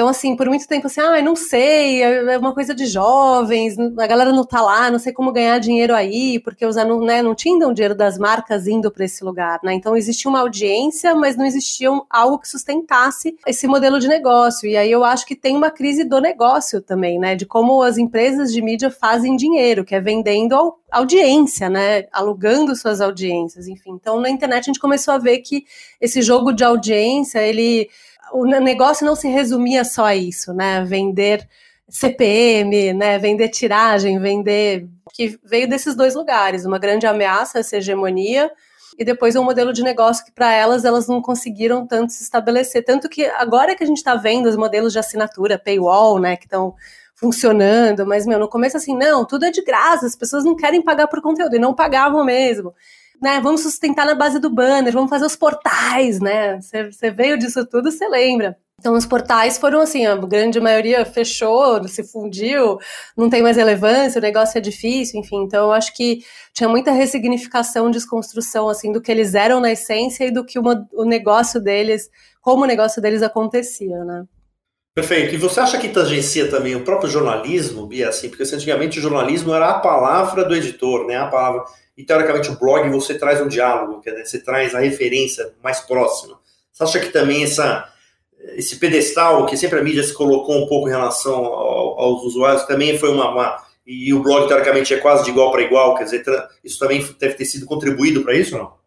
Então, 0.00 0.08
assim, 0.08 0.34
por 0.34 0.48
muito 0.48 0.66
tempo, 0.66 0.86
assim, 0.86 0.98
ah, 0.98 1.20
não 1.20 1.36
sei, 1.36 2.02
é, 2.02 2.32
é 2.32 2.38
uma 2.38 2.54
coisa 2.54 2.74
de 2.74 2.86
jovens, 2.86 3.78
a 3.78 4.06
galera 4.06 4.32
não 4.32 4.46
tá 4.46 4.62
lá, 4.62 4.90
não 4.90 4.98
sei 4.98 5.12
como 5.12 5.30
ganhar 5.30 5.58
dinheiro 5.58 5.94
aí, 5.94 6.38
porque 6.38 6.64
os 6.64 6.74
não, 6.74 7.00
né, 7.00 7.20
não 7.20 7.34
tinham 7.34 7.70
dinheiro 7.70 7.94
das 7.94 8.16
marcas 8.16 8.66
indo 8.66 8.90
para 8.90 9.04
esse 9.04 9.22
lugar, 9.22 9.60
né? 9.62 9.74
Então, 9.74 9.94
existia 9.94 10.30
uma 10.30 10.40
audiência, 10.40 11.14
mas 11.14 11.36
não 11.36 11.44
existia 11.44 11.90
algo 12.08 12.38
que 12.38 12.48
sustentasse 12.48 13.36
esse 13.46 13.66
modelo 13.66 14.00
de 14.00 14.08
negócio. 14.08 14.66
E 14.66 14.74
aí 14.74 14.90
eu 14.90 15.04
acho 15.04 15.26
que 15.26 15.36
tem 15.36 15.54
uma 15.54 15.70
crise 15.70 16.02
do 16.02 16.18
negócio 16.18 16.80
também, 16.80 17.18
né? 17.18 17.36
De 17.36 17.44
como 17.44 17.82
as 17.82 17.98
empresas 17.98 18.54
de 18.54 18.62
mídia 18.62 18.90
fazem 18.90 19.36
dinheiro, 19.36 19.84
que 19.84 19.94
é 19.94 20.00
vendendo 20.00 20.78
audiência, 20.90 21.68
né? 21.68 22.06
Alugando 22.10 22.74
suas 22.74 23.02
audiências, 23.02 23.68
enfim. 23.68 23.90
Então, 24.00 24.18
na 24.18 24.30
internet 24.30 24.62
a 24.62 24.66
gente 24.68 24.80
começou 24.80 25.12
a 25.12 25.18
ver 25.18 25.40
que 25.40 25.66
esse 26.00 26.22
jogo 26.22 26.54
de 26.54 26.64
audiência, 26.64 27.40
ele 27.40 27.90
o 28.32 28.44
negócio 28.44 29.06
não 29.06 29.16
se 29.16 29.28
resumia 29.28 29.84
só 29.84 30.06
a 30.06 30.16
isso, 30.16 30.52
né? 30.52 30.84
Vender 30.84 31.48
CPM, 31.88 32.92
né? 32.94 33.18
Vender 33.18 33.48
tiragem, 33.48 34.18
vender. 34.18 34.88
que 35.12 35.38
veio 35.44 35.68
desses 35.68 35.94
dois 35.94 36.14
lugares, 36.14 36.64
uma 36.64 36.78
grande 36.78 37.06
ameaça 37.06 37.58
essa 37.58 37.76
hegemonia 37.76 38.50
e 38.98 39.04
depois 39.04 39.34
um 39.34 39.44
modelo 39.44 39.72
de 39.72 39.82
negócio 39.82 40.24
que 40.24 40.32
para 40.32 40.52
elas 40.52 40.84
elas 40.84 41.08
não 41.08 41.22
conseguiram 41.22 41.86
tanto 41.86 42.12
se 42.12 42.22
estabelecer, 42.22 42.84
tanto 42.84 43.08
que 43.08 43.24
agora 43.24 43.74
que 43.74 43.82
a 43.82 43.86
gente 43.86 43.96
está 43.96 44.14
vendo 44.14 44.46
os 44.46 44.56
modelos 44.56 44.92
de 44.92 44.98
assinatura, 44.98 45.58
paywall, 45.58 46.18
né, 46.18 46.36
que 46.36 46.44
estão 46.44 46.74
funcionando, 47.14 48.06
mas 48.06 48.26
meu, 48.26 48.38
no 48.38 48.48
começo 48.48 48.76
assim, 48.76 48.96
não, 48.96 49.24
tudo 49.24 49.44
é 49.46 49.50
de 49.50 49.62
graça, 49.62 50.06
as 50.06 50.16
pessoas 50.16 50.44
não 50.44 50.56
querem 50.56 50.82
pagar 50.82 51.06
por 51.06 51.20
conteúdo 51.22 51.56
e 51.56 51.58
não 51.58 51.74
pagavam 51.74 52.24
mesmo 52.24 52.74
né, 53.20 53.40
vamos 53.40 53.62
sustentar 53.62 54.06
na 54.06 54.14
base 54.14 54.38
do 54.38 54.50
banner, 54.50 54.92
vamos 54.92 55.10
fazer 55.10 55.26
os 55.26 55.36
portais, 55.36 56.20
né? 56.20 56.58
Você 56.60 57.10
veio 57.10 57.38
disso 57.38 57.66
tudo, 57.66 57.90
você 57.90 58.08
lembra. 58.08 58.56
Então, 58.80 58.94
os 58.94 59.04
portais 59.04 59.58
foram 59.58 59.80
assim, 59.80 60.06
a 60.06 60.16
grande 60.16 60.58
maioria 60.58 61.04
fechou, 61.04 61.86
se 61.86 62.02
fundiu, 62.02 62.78
não 63.14 63.28
tem 63.28 63.42
mais 63.42 63.58
relevância, 63.58 64.18
o 64.18 64.22
negócio 64.22 64.56
é 64.56 64.60
difícil, 64.60 65.20
enfim. 65.20 65.42
Então, 65.42 65.66
eu 65.66 65.72
acho 65.72 65.94
que 65.94 66.24
tinha 66.54 66.66
muita 66.66 66.90
ressignificação, 66.90 67.90
desconstrução, 67.90 68.70
assim, 68.70 68.90
do 68.90 69.02
que 69.02 69.12
eles 69.12 69.34
eram 69.34 69.60
na 69.60 69.70
essência 69.70 70.24
e 70.24 70.30
do 70.30 70.42
que 70.42 70.58
uma, 70.58 70.88
o 70.94 71.04
negócio 71.04 71.60
deles, 71.60 72.08
como 72.40 72.64
o 72.64 72.66
negócio 72.66 73.02
deles 73.02 73.22
acontecia, 73.22 74.02
né? 74.02 74.24
Perfeito. 74.94 75.34
E 75.34 75.38
você 75.38 75.60
acha 75.60 75.78
que 75.78 75.88
tangencia 75.88 76.50
também 76.50 76.74
o 76.74 76.84
próprio 76.84 77.10
jornalismo, 77.10 77.86
Bia, 77.86 78.08
assim, 78.08 78.28
porque 78.28 78.42
antigamente 78.42 78.98
o 78.98 79.02
jornalismo 79.02 79.54
era 79.54 79.70
a 79.70 79.78
palavra 79.78 80.44
do 80.44 80.54
editor, 80.54 81.06
né? 81.06 81.16
A 81.16 81.26
palavra 81.26 81.64
e 82.00 82.04
teoricamente 82.04 82.50
o 82.50 82.58
blog 82.58 82.88
você 82.88 83.14
traz 83.14 83.42
um 83.42 83.48
diálogo, 83.48 84.00
quer 84.00 84.12
dizer, 84.12 84.26
você 84.26 84.38
traz 84.38 84.74
a 84.74 84.80
referência 84.80 85.52
mais 85.62 85.80
próxima. 85.80 86.38
Você 86.72 86.82
acha 86.82 86.98
que 86.98 87.10
também 87.10 87.44
essa, 87.44 87.86
esse 88.56 88.76
pedestal 88.76 89.44
que 89.44 89.56
sempre 89.56 89.78
a 89.78 89.82
mídia 89.82 90.02
se 90.02 90.14
colocou 90.14 90.56
um 90.56 90.66
pouco 90.66 90.88
em 90.88 90.92
relação 90.92 91.44
ao, 91.44 92.00
aos 92.00 92.22
usuários 92.22 92.64
também 92.64 92.98
foi 92.98 93.10
uma, 93.10 93.30
uma, 93.30 93.62
e 93.86 94.14
o 94.14 94.22
blog 94.22 94.48
teoricamente 94.48 94.94
é 94.94 94.96
quase 94.96 95.24
de 95.24 95.30
igual 95.30 95.52
para 95.52 95.60
igual, 95.60 95.94
quer 95.94 96.04
dizer, 96.04 96.24
isso 96.64 96.78
também 96.78 97.06
deve 97.18 97.34
ter 97.34 97.44
sido 97.44 97.66
contribuído 97.66 98.22
para 98.22 98.34
isso, 98.34 98.56
não? 98.56 98.79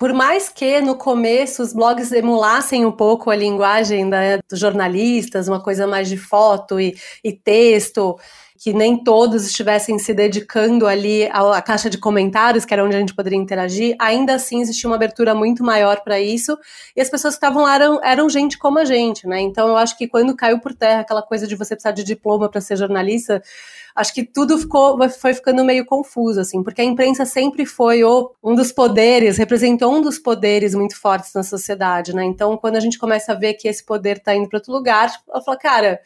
Por 0.00 0.14
mais 0.14 0.48
que 0.48 0.80
no 0.80 0.96
começo 0.96 1.62
os 1.62 1.74
blogs 1.74 2.10
emulassem 2.10 2.86
um 2.86 2.90
pouco 2.90 3.28
a 3.28 3.36
linguagem 3.36 4.08
da, 4.08 4.38
dos 4.48 4.58
jornalistas, 4.58 5.46
uma 5.46 5.62
coisa 5.62 5.86
mais 5.86 6.08
de 6.08 6.16
foto 6.16 6.80
e, 6.80 6.96
e 7.22 7.34
texto, 7.34 8.18
que 8.62 8.74
nem 8.74 9.02
todos 9.02 9.46
estivessem 9.46 9.98
se 9.98 10.12
dedicando 10.12 10.86
ali 10.86 11.26
à, 11.32 11.62
caixa 11.62 11.88
de 11.88 11.96
comentários, 11.96 12.66
que 12.66 12.74
era 12.74 12.84
onde 12.84 12.94
a 12.94 13.00
gente 13.00 13.14
poderia 13.14 13.38
interagir, 13.38 13.96
ainda 13.98 14.34
assim 14.34 14.60
existia 14.60 14.86
uma 14.86 14.96
abertura 14.96 15.34
muito 15.34 15.64
maior 15.64 16.02
para 16.02 16.20
isso, 16.20 16.58
e 16.94 17.00
as 17.00 17.08
pessoas 17.08 17.36
que 17.36 17.38
estavam 17.38 17.62
lá 17.62 17.76
eram, 17.76 18.04
eram 18.04 18.28
gente 18.28 18.58
como 18.58 18.78
a 18.78 18.84
gente, 18.84 19.26
né? 19.26 19.40
Então 19.40 19.68
eu 19.68 19.78
acho 19.78 19.96
que 19.96 20.06
quando 20.06 20.36
caiu 20.36 20.60
por 20.60 20.74
terra 20.74 21.00
aquela 21.00 21.22
coisa 21.22 21.46
de 21.46 21.56
você 21.56 21.74
precisar 21.74 21.92
de 21.92 22.04
diploma 22.04 22.50
para 22.50 22.60
ser 22.60 22.76
jornalista, 22.76 23.42
acho 23.96 24.12
que 24.12 24.22
tudo 24.24 24.58
ficou, 24.58 25.08
foi 25.08 25.32
ficando 25.32 25.64
meio 25.64 25.86
confuso, 25.86 26.38
assim, 26.38 26.62
porque 26.62 26.82
a 26.82 26.84
imprensa 26.84 27.24
sempre 27.24 27.64
foi 27.64 28.04
o, 28.04 28.30
um 28.44 28.54
dos 28.54 28.70
poderes, 28.70 29.38
representou 29.38 29.90
um 29.90 30.02
dos 30.02 30.18
poderes 30.18 30.74
muito 30.74 31.00
fortes 31.00 31.32
na 31.32 31.42
sociedade, 31.42 32.14
né? 32.14 32.24
Então, 32.24 32.58
quando 32.58 32.76
a 32.76 32.80
gente 32.80 32.98
começa 32.98 33.32
a 33.32 33.34
ver 33.34 33.54
que 33.54 33.66
esse 33.66 33.82
poder 33.82 34.18
está 34.18 34.34
indo 34.34 34.50
para 34.50 34.58
outro 34.58 34.70
lugar, 34.70 35.10
eu 35.34 35.40
falo, 35.40 35.58
cara, 35.58 35.98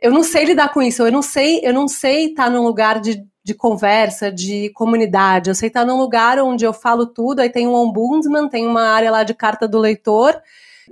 eu 0.00 0.12
não 0.12 0.22
sei 0.22 0.44
lidar 0.44 0.72
com 0.72 0.80
isso, 0.80 1.02
eu 1.02 1.12
não 1.12 1.22
sei, 1.22 1.60
eu 1.62 1.72
não 1.72 1.88
sei 1.88 2.26
estar 2.26 2.44
tá 2.44 2.50
num 2.50 2.62
lugar 2.62 3.00
de, 3.00 3.24
de 3.42 3.54
conversa, 3.54 4.30
de 4.30 4.70
comunidade, 4.70 5.50
eu 5.50 5.54
sei 5.54 5.68
estar 5.68 5.80
tá 5.80 5.86
num 5.86 5.96
lugar 5.96 6.38
onde 6.38 6.64
eu 6.64 6.72
falo 6.72 7.06
tudo, 7.06 7.40
aí 7.40 7.50
tem 7.50 7.66
um 7.66 7.74
ombudsman, 7.74 8.48
tem 8.48 8.66
uma 8.66 8.82
área 8.82 9.10
lá 9.10 9.24
de 9.24 9.34
carta 9.34 9.66
do 9.66 9.78
leitor, 9.78 10.40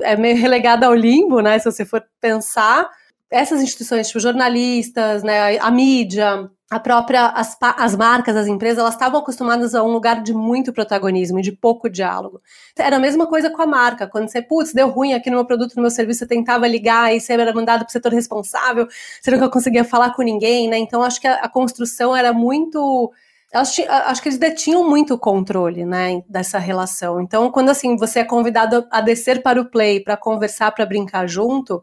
é 0.01 0.17
meio 0.17 0.37
relegada 0.37 0.87
ao 0.87 0.95
limbo, 0.95 1.41
né, 1.41 1.59
se 1.59 1.71
você 1.71 1.85
for 1.85 2.03
pensar, 2.21 2.89
essas 3.31 3.61
instituições, 3.61 4.09
tipo 4.09 4.21
jornalistas, 4.21 5.23
né, 5.23 5.59
a 5.59 5.71
mídia, 5.71 6.51
a 6.69 6.81
própria 6.81 7.29
as, 7.29 7.57
as 7.61 7.95
marcas, 7.95 8.37
as 8.37 8.49
empresas, 8.49 8.79
elas 8.79 8.95
estavam 8.95 9.21
acostumadas 9.21 9.75
a 9.75 9.83
um 9.85 9.93
lugar 9.93 10.23
de 10.23 10.35
muito 10.35 10.73
protagonismo 10.73 11.39
e 11.39 11.43
de 11.43 11.53
pouco 11.53 11.89
diálogo. 11.89 12.41
Era 12.77 12.97
a 12.97 12.99
mesma 12.99 13.27
coisa 13.27 13.51
com 13.51 13.63
a 13.63 13.67
marca. 13.67 14.07
Quando 14.09 14.29
você, 14.29 14.43
putz, 14.43 14.73
deu 14.73 14.89
ruim 14.89 15.15
aqui 15.15 15.31
no 15.31 15.37
meu 15.37 15.45
produto, 15.45 15.77
no 15.77 15.83
meu 15.83 15.91
serviço, 15.91 16.21
você 16.21 16.27
tentava 16.27 16.67
ligar 16.67 17.15
e 17.15 17.21
você 17.21 17.35
era 17.35 17.53
mandado 17.53 17.81
para 17.81 17.89
o 17.89 17.93
setor 17.93 18.13
responsável, 18.13 18.89
você 19.21 19.31
nunca 19.31 19.49
conseguia 19.49 19.85
falar 19.85 20.11
com 20.15 20.23
ninguém, 20.23 20.69
né? 20.69 20.77
Então 20.79 21.03
acho 21.03 21.21
que 21.21 21.29
a, 21.29 21.37
a 21.37 21.49
construção 21.49 22.17
era 22.17 22.33
muito 22.33 23.13
acho 23.55 24.23
que 24.23 24.29
eles 24.29 24.39
detinham 24.39 24.89
muito 24.89 25.15
o 25.15 25.19
controle, 25.19 25.85
né, 25.85 26.23
dessa 26.29 26.59
relação. 26.59 27.21
Então, 27.21 27.51
quando 27.51 27.71
assim 27.71 27.97
você 27.97 28.19
é 28.19 28.25
convidado 28.25 28.87
a 28.91 29.01
descer 29.01 29.43
para 29.43 29.61
o 29.61 29.65
play 29.65 30.01
para 30.01 30.17
conversar, 30.17 30.73
para 30.73 30.85
brincar 30.85 31.27
junto, 31.27 31.83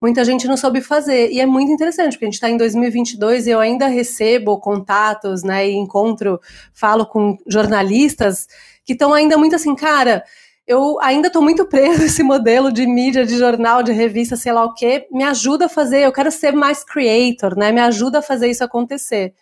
muita 0.00 0.24
gente 0.24 0.46
não 0.46 0.56
soube 0.56 0.80
fazer. 0.80 1.30
E 1.30 1.40
é 1.40 1.46
muito 1.46 1.72
interessante, 1.72 2.12
porque 2.12 2.26
a 2.26 2.28
gente 2.28 2.34
está 2.34 2.50
em 2.50 2.56
2022 2.56 3.46
e 3.46 3.50
eu 3.50 3.60
ainda 3.60 3.86
recebo 3.86 4.58
contatos, 4.58 5.42
né, 5.42 5.68
e 5.68 5.74
encontro, 5.74 6.40
falo 6.72 7.06
com 7.06 7.36
jornalistas 7.46 8.46
que 8.84 8.92
estão 8.92 9.12
ainda 9.12 9.36
muito 9.36 9.56
assim, 9.56 9.74
cara, 9.74 10.24
eu 10.66 10.98
ainda 11.00 11.28
estou 11.28 11.42
muito 11.42 11.64
preso 11.66 12.04
esse 12.04 12.22
modelo 12.22 12.70
de 12.72 12.86
mídia, 12.86 13.24
de 13.24 13.36
jornal, 13.36 13.82
de 13.82 13.92
revista, 13.92 14.36
sei 14.36 14.52
lá 14.52 14.64
o 14.64 14.74
quê, 14.74 15.06
me 15.10 15.24
ajuda 15.24 15.66
a 15.66 15.68
fazer, 15.68 16.00
eu 16.02 16.12
quero 16.12 16.30
ser 16.30 16.52
mais 16.52 16.84
creator, 16.84 17.56
né, 17.56 17.72
me 17.72 17.80
ajuda 17.80 18.18
a 18.18 18.22
fazer 18.22 18.48
isso 18.48 18.64
acontecer. 18.64 19.34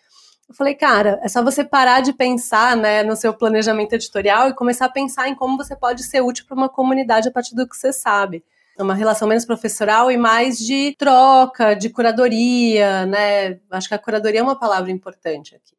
Eu 0.47 0.53
falei, 0.53 0.75
cara, 0.75 1.19
é 1.23 1.27
só 1.27 1.43
você 1.43 1.63
parar 1.63 2.01
de 2.01 2.13
pensar 2.13 2.77
né, 2.77 3.01
no 3.01 3.15
seu 3.15 3.33
planejamento 3.33 3.93
editorial 3.93 4.47
e 4.47 4.53
começar 4.53 4.85
a 4.85 4.89
pensar 4.89 5.27
em 5.27 5.33
como 5.33 5.57
você 5.57 5.75
pode 5.75 6.03
ser 6.03 6.21
útil 6.21 6.45
para 6.47 6.55
uma 6.55 6.69
comunidade 6.69 7.27
a 7.27 7.31
partir 7.31 7.55
do 7.55 7.67
que 7.67 7.75
você 7.75 7.91
sabe 7.91 8.43
uma 8.83 8.93
relação 8.93 9.27
menos 9.27 9.45
professoral 9.45 10.11
e 10.11 10.17
mais 10.17 10.57
de 10.57 10.95
troca, 10.97 11.73
de 11.73 11.89
curadoria, 11.89 13.05
né? 13.05 13.59
Acho 13.71 13.87
que 13.87 13.93
a 13.93 13.99
curadoria 13.99 14.39
é 14.39 14.43
uma 14.43 14.59
palavra 14.59 14.91
importante 14.91 15.55
aqui. 15.55 15.75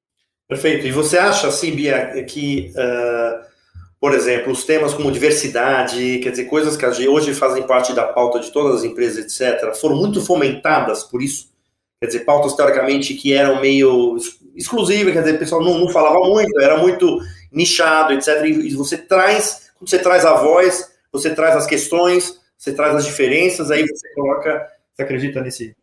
Perfeito. 0.48 0.86
E 0.86 0.92
você 0.92 1.18
acha, 1.18 1.48
assim, 1.48 1.72
Bia, 1.72 2.24
que, 2.24 2.72
uh, 2.72 3.46
por 4.00 4.14
exemplo, 4.14 4.52
os 4.52 4.64
temas 4.64 4.94
como 4.94 5.10
diversidade, 5.10 6.20
quer 6.20 6.30
dizer, 6.30 6.44
coisas 6.44 6.76
que 6.76 7.08
hoje 7.08 7.34
fazem 7.34 7.64
parte 7.64 7.92
da 7.92 8.04
pauta 8.04 8.38
de 8.38 8.52
todas 8.52 8.76
as 8.76 8.84
empresas, 8.84 9.40
etc., 9.40 9.74
foram 9.74 9.96
muito 9.96 10.24
fomentadas 10.24 11.02
por 11.02 11.20
isso? 11.20 11.50
Quer 12.00 12.06
dizer, 12.06 12.20
pautas 12.20 12.54
teoricamente 12.54 13.14
que 13.14 13.32
eram 13.32 13.60
meio 13.60 14.16
exclusivas, 14.54 15.12
quer 15.12 15.22
dizer, 15.22 15.36
o 15.36 15.38
pessoal 15.38 15.64
não, 15.64 15.78
não 15.78 15.88
falava 15.88 16.20
muito, 16.20 16.60
era 16.60 16.78
muito 16.78 17.18
nichado, 17.50 18.12
etc. 18.12 18.44
E 18.44 18.74
você 18.74 18.96
traz, 18.98 19.70
quando 19.78 19.90
você 19.90 19.98
traz 19.98 20.24
a 20.24 20.34
voz, 20.34 20.92
você 21.10 21.34
traz 21.34 21.56
as 21.56 21.66
questões, 21.66 22.38
você 22.56 22.72
traz 22.72 22.94
as 22.94 23.04
diferenças, 23.04 23.70
aí 23.70 23.86
você 23.86 24.14
coloca. 24.14 24.66
Você 24.94 25.02
acredita 25.02 25.40
nesse? 25.42 25.76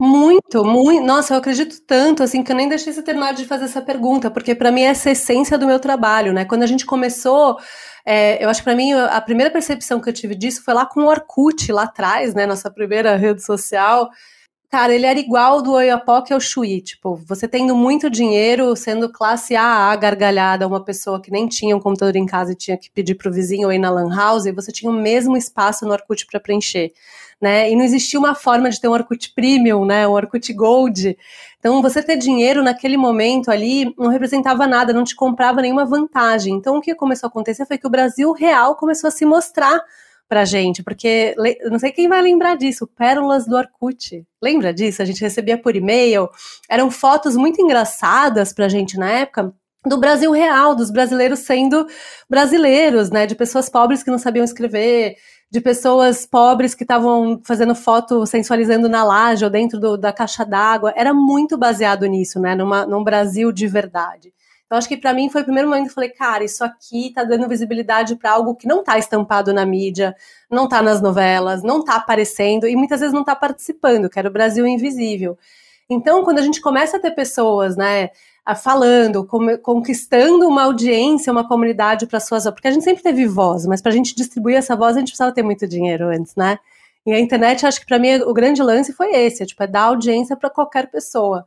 Muito, 0.00 0.64
muito. 0.64 1.04
Nossa, 1.04 1.34
eu 1.34 1.38
acredito 1.38 1.80
tanto, 1.84 2.22
assim, 2.22 2.42
que 2.42 2.52
eu 2.52 2.56
nem 2.56 2.68
deixei 2.68 2.92
você 2.92 3.02
terminar 3.02 3.34
de 3.34 3.44
fazer 3.44 3.64
essa 3.64 3.82
pergunta, 3.82 4.30
porque 4.30 4.54
para 4.54 4.70
mim 4.70 4.82
essa 4.82 5.08
é 5.08 5.10
a 5.10 5.12
essência 5.12 5.58
do 5.58 5.66
meu 5.66 5.80
trabalho, 5.80 6.32
né? 6.32 6.44
Quando 6.44 6.62
a 6.62 6.66
gente 6.66 6.86
começou, 6.86 7.58
é, 8.06 8.42
eu 8.42 8.48
acho 8.48 8.60
que 8.60 8.64
para 8.64 8.76
mim 8.76 8.92
a 8.92 9.20
primeira 9.20 9.50
percepção 9.50 10.00
que 10.00 10.08
eu 10.08 10.12
tive 10.12 10.36
disso 10.36 10.62
foi 10.64 10.72
lá 10.72 10.86
com 10.86 11.00
o 11.00 11.08
Orkut, 11.08 11.72
lá 11.72 11.82
atrás, 11.84 12.32
né? 12.32 12.46
Nossa 12.46 12.70
primeira 12.70 13.16
rede 13.16 13.42
social. 13.42 14.08
Cara, 14.70 14.94
ele 14.94 15.06
era 15.06 15.18
igual 15.18 15.62
do 15.62 15.72
Oiapoque 15.72 16.30
ao 16.30 16.38
Chuí, 16.38 16.82
tipo, 16.82 17.16
você 17.26 17.48
tendo 17.48 17.74
muito 17.74 18.10
dinheiro, 18.10 18.76
sendo 18.76 19.10
classe 19.10 19.56
AA 19.56 19.96
gargalhada, 19.96 20.66
uma 20.66 20.84
pessoa 20.84 21.22
que 21.22 21.30
nem 21.30 21.48
tinha 21.48 21.74
um 21.74 21.80
computador 21.80 22.14
em 22.16 22.26
casa 22.26 22.52
e 22.52 22.54
tinha 22.54 22.76
que 22.76 22.90
pedir 22.90 23.14
pro 23.14 23.32
vizinho 23.32 23.68
ou 23.68 23.72
ir 23.72 23.78
na 23.78 23.88
lan 23.88 24.14
house, 24.14 24.44
e 24.44 24.52
você 24.52 24.70
tinha 24.70 24.90
o 24.90 24.94
mesmo 24.94 25.38
espaço 25.38 25.86
no 25.86 25.92
Orkut 25.92 26.26
para 26.26 26.38
preencher, 26.38 26.92
né? 27.40 27.70
E 27.70 27.74
não 27.74 27.82
existia 27.82 28.20
uma 28.20 28.34
forma 28.34 28.68
de 28.68 28.78
ter 28.78 28.88
um 28.88 28.92
Orkut 28.92 29.32
Premium, 29.34 29.86
né, 29.86 30.06
um 30.06 30.12
Orkut 30.12 30.52
Gold. 30.52 31.16
Então, 31.58 31.80
você 31.80 32.02
ter 32.02 32.18
dinheiro 32.18 32.62
naquele 32.62 32.98
momento 32.98 33.50
ali 33.50 33.94
não 33.96 34.08
representava 34.10 34.66
nada, 34.66 34.92
não 34.92 35.02
te 35.02 35.16
comprava 35.16 35.62
nenhuma 35.62 35.86
vantagem. 35.86 36.54
Então, 36.54 36.76
o 36.76 36.80
que 36.82 36.94
começou 36.94 37.28
a 37.28 37.30
acontecer 37.30 37.64
foi 37.64 37.78
que 37.78 37.86
o 37.86 37.90
Brasil 37.90 38.32
real 38.32 38.76
começou 38.76 39.08
a 39.08 39.10
se 39.10 39.24
mostrar 39.24 39.82
pra 40.28 40.44
gente, 40.44 40.82
porque 40.82 41.34
não 41.70 41.78
sei 41.78 41.90
quem 41.90 42.08
vai 42.08 42.20
lembrar 42.20 42.56
disso, 42.56 42.86
pérolas 42.86 43.46
do 43.46 43.56
Orkut. 43.56 44.24
Lembra 44.42 44.74
disso? 44.74 45.00
A 45.00 45.04
gente 45.04 45.20
recebia 45.20 45.56
por 45.56 45.74
e-mail, 45.74 46.28
eram 46.68 46.90
fotos 46.90 47.34
muito 47.34 47.60
engraçadas 47.60 48.52
pra 48.52 48.68
gente 48.68 48.98
na 48.98 49.10
época, 49.10 49.54
do 49.86 49.96
Brasil 49.96 50.30
real, 50.32 50.74
dos 50.74 50.90
brasileiros 50.90 51.40
sendo 51.40 51.86
brasileiros, 52.28 53.10
né, 53.10 53.26
de 53.26 53.34
pessoas 53.34 53.68
pobres 53.68 54.02
que 54.02 54.10
não 54.10 54.18
sabiam 54.18 54.44
escrever, 54.44 55.16
de 55.50 55.60
pessoas 55.60 56.26
pobres 56.26 56.74
que 56.74 56.84
estavam 56.84 57.40
fazendo 57.42 57.74
foto 57.74 58.26
sensualizando 58.26 58.88
na 58.88 59.02
laje 59.02 59.44
ou 59.44 59.50
dentro 59.50 59.80
do, 59.80 59.96
da 59.96 60.12
caixa 60.12 60.44
d'água. 60.44 60.92
Era 60.94 61.14
muito 61.14 61.56
baseado 61.56 62.04
nisso, 62.06 62.38
né, 62.38 62.54
numa, 62.54 62.84
num 62.84 63.02
Brasil 63.02 63.50
de 63.50 63.66
verdade. 63.66 64.32
Então, 64.68 64.76
acho 64.76 64.86
que 64.86 64.98
para 64.98 65.14
mim 65.14 65.30
foi 65.30 65.40
o 65.40 65.44
primeiro 65.44 65.66
momento 65.66 65.84
que 65.84 65.90
eu 65.92 65.94
falei, 65.94 66.10
cara, 66.10 66.44
isso 66.44 66.62
aqui 66.62 67.10
tá 67.14 67.24
dando 67.24 67.48
visibilidade 67.48 68.14
para 68.16 68.32
algo 68.32 68.54
que 68.54 68.68
não 68.68 68.84
tá 68.84 68.98
estampado 68.98 69.50
na 69.50 69.64
mídia, 69.64 70.14
não 70.50 70.68
tá 70.68 70.82
nas 70.82 71.00
novelas, 71.00 71.62
não 71.62 71.82
tá 71.82 71.96
aparecendo 71.96 72.68
e 72.68 72.76
muitas 72.76 73.00
vezes 73.00 73.14
não 73.14 73.24
tá 73.24 73.34
participando, 73.34 74.10
que 74.10 74.18
era 74.18 74.28
o 74.28 74.32
Brasil 74.32 74.66
Invisível. 74.66 75.38
Então, 75.88 76.22
quando 76.22 76.38
a 76.38 76.42
gente 76.42 76.60
começa 76.60 76.98
a 76.98 77.00
ter 77.00 77.12
pessoas, 77.12 77.78
né, 77.78 78.10
falando, 78.62 79.26
conquistando 79.62 80.46
uma 80.46 80.64
audiência, 80.64 81.32
uma 81.32 81.48
comunidade 81.48 82.06
para 82.06 82.20
suas, 82.20 82.44
porque 82.44 82.68
a 82.68 82.70
gente 82.70 82.84
sempre 82.84 83.02
teve 83.02 83.26
voz, 83.26 83.64
mas 83.64 83.80
para 83.80 83.90
a 83.90 83.94
gente 83.94 84.14
distribuir 84.14 84.56
essa 84.56 84.76
voz 84.76 84.96
a 84.96 85.00
gente 85.00 85.08
precisava 85.08 85.32
ter 85.32 85.42
muito 85.42 85.66
dinheiro 85.66 86.08
antes, 86.08 86.36
né? 86.36 86.58
E 87.06 87.12
a 87.12 87.18
internet, 87.18 87.64
acho 87.64 87.80
que 87.80 87.86
para 87.86 87.98
mim 87.98 88.16
o 88.16 88.34
grande 88.34 88.62
lance 88.62 88.92
foi 88.92 89.14
esse, 89.14 89.42
é, 89.42 89.46
tipo, 89.46 89.62
é 89.62 89.66
dar 89.66 89.84
audiência 89.84 90.36
para 90.36 90.50
qualquer 90.50 90.90
pessoa. 90.90 91.46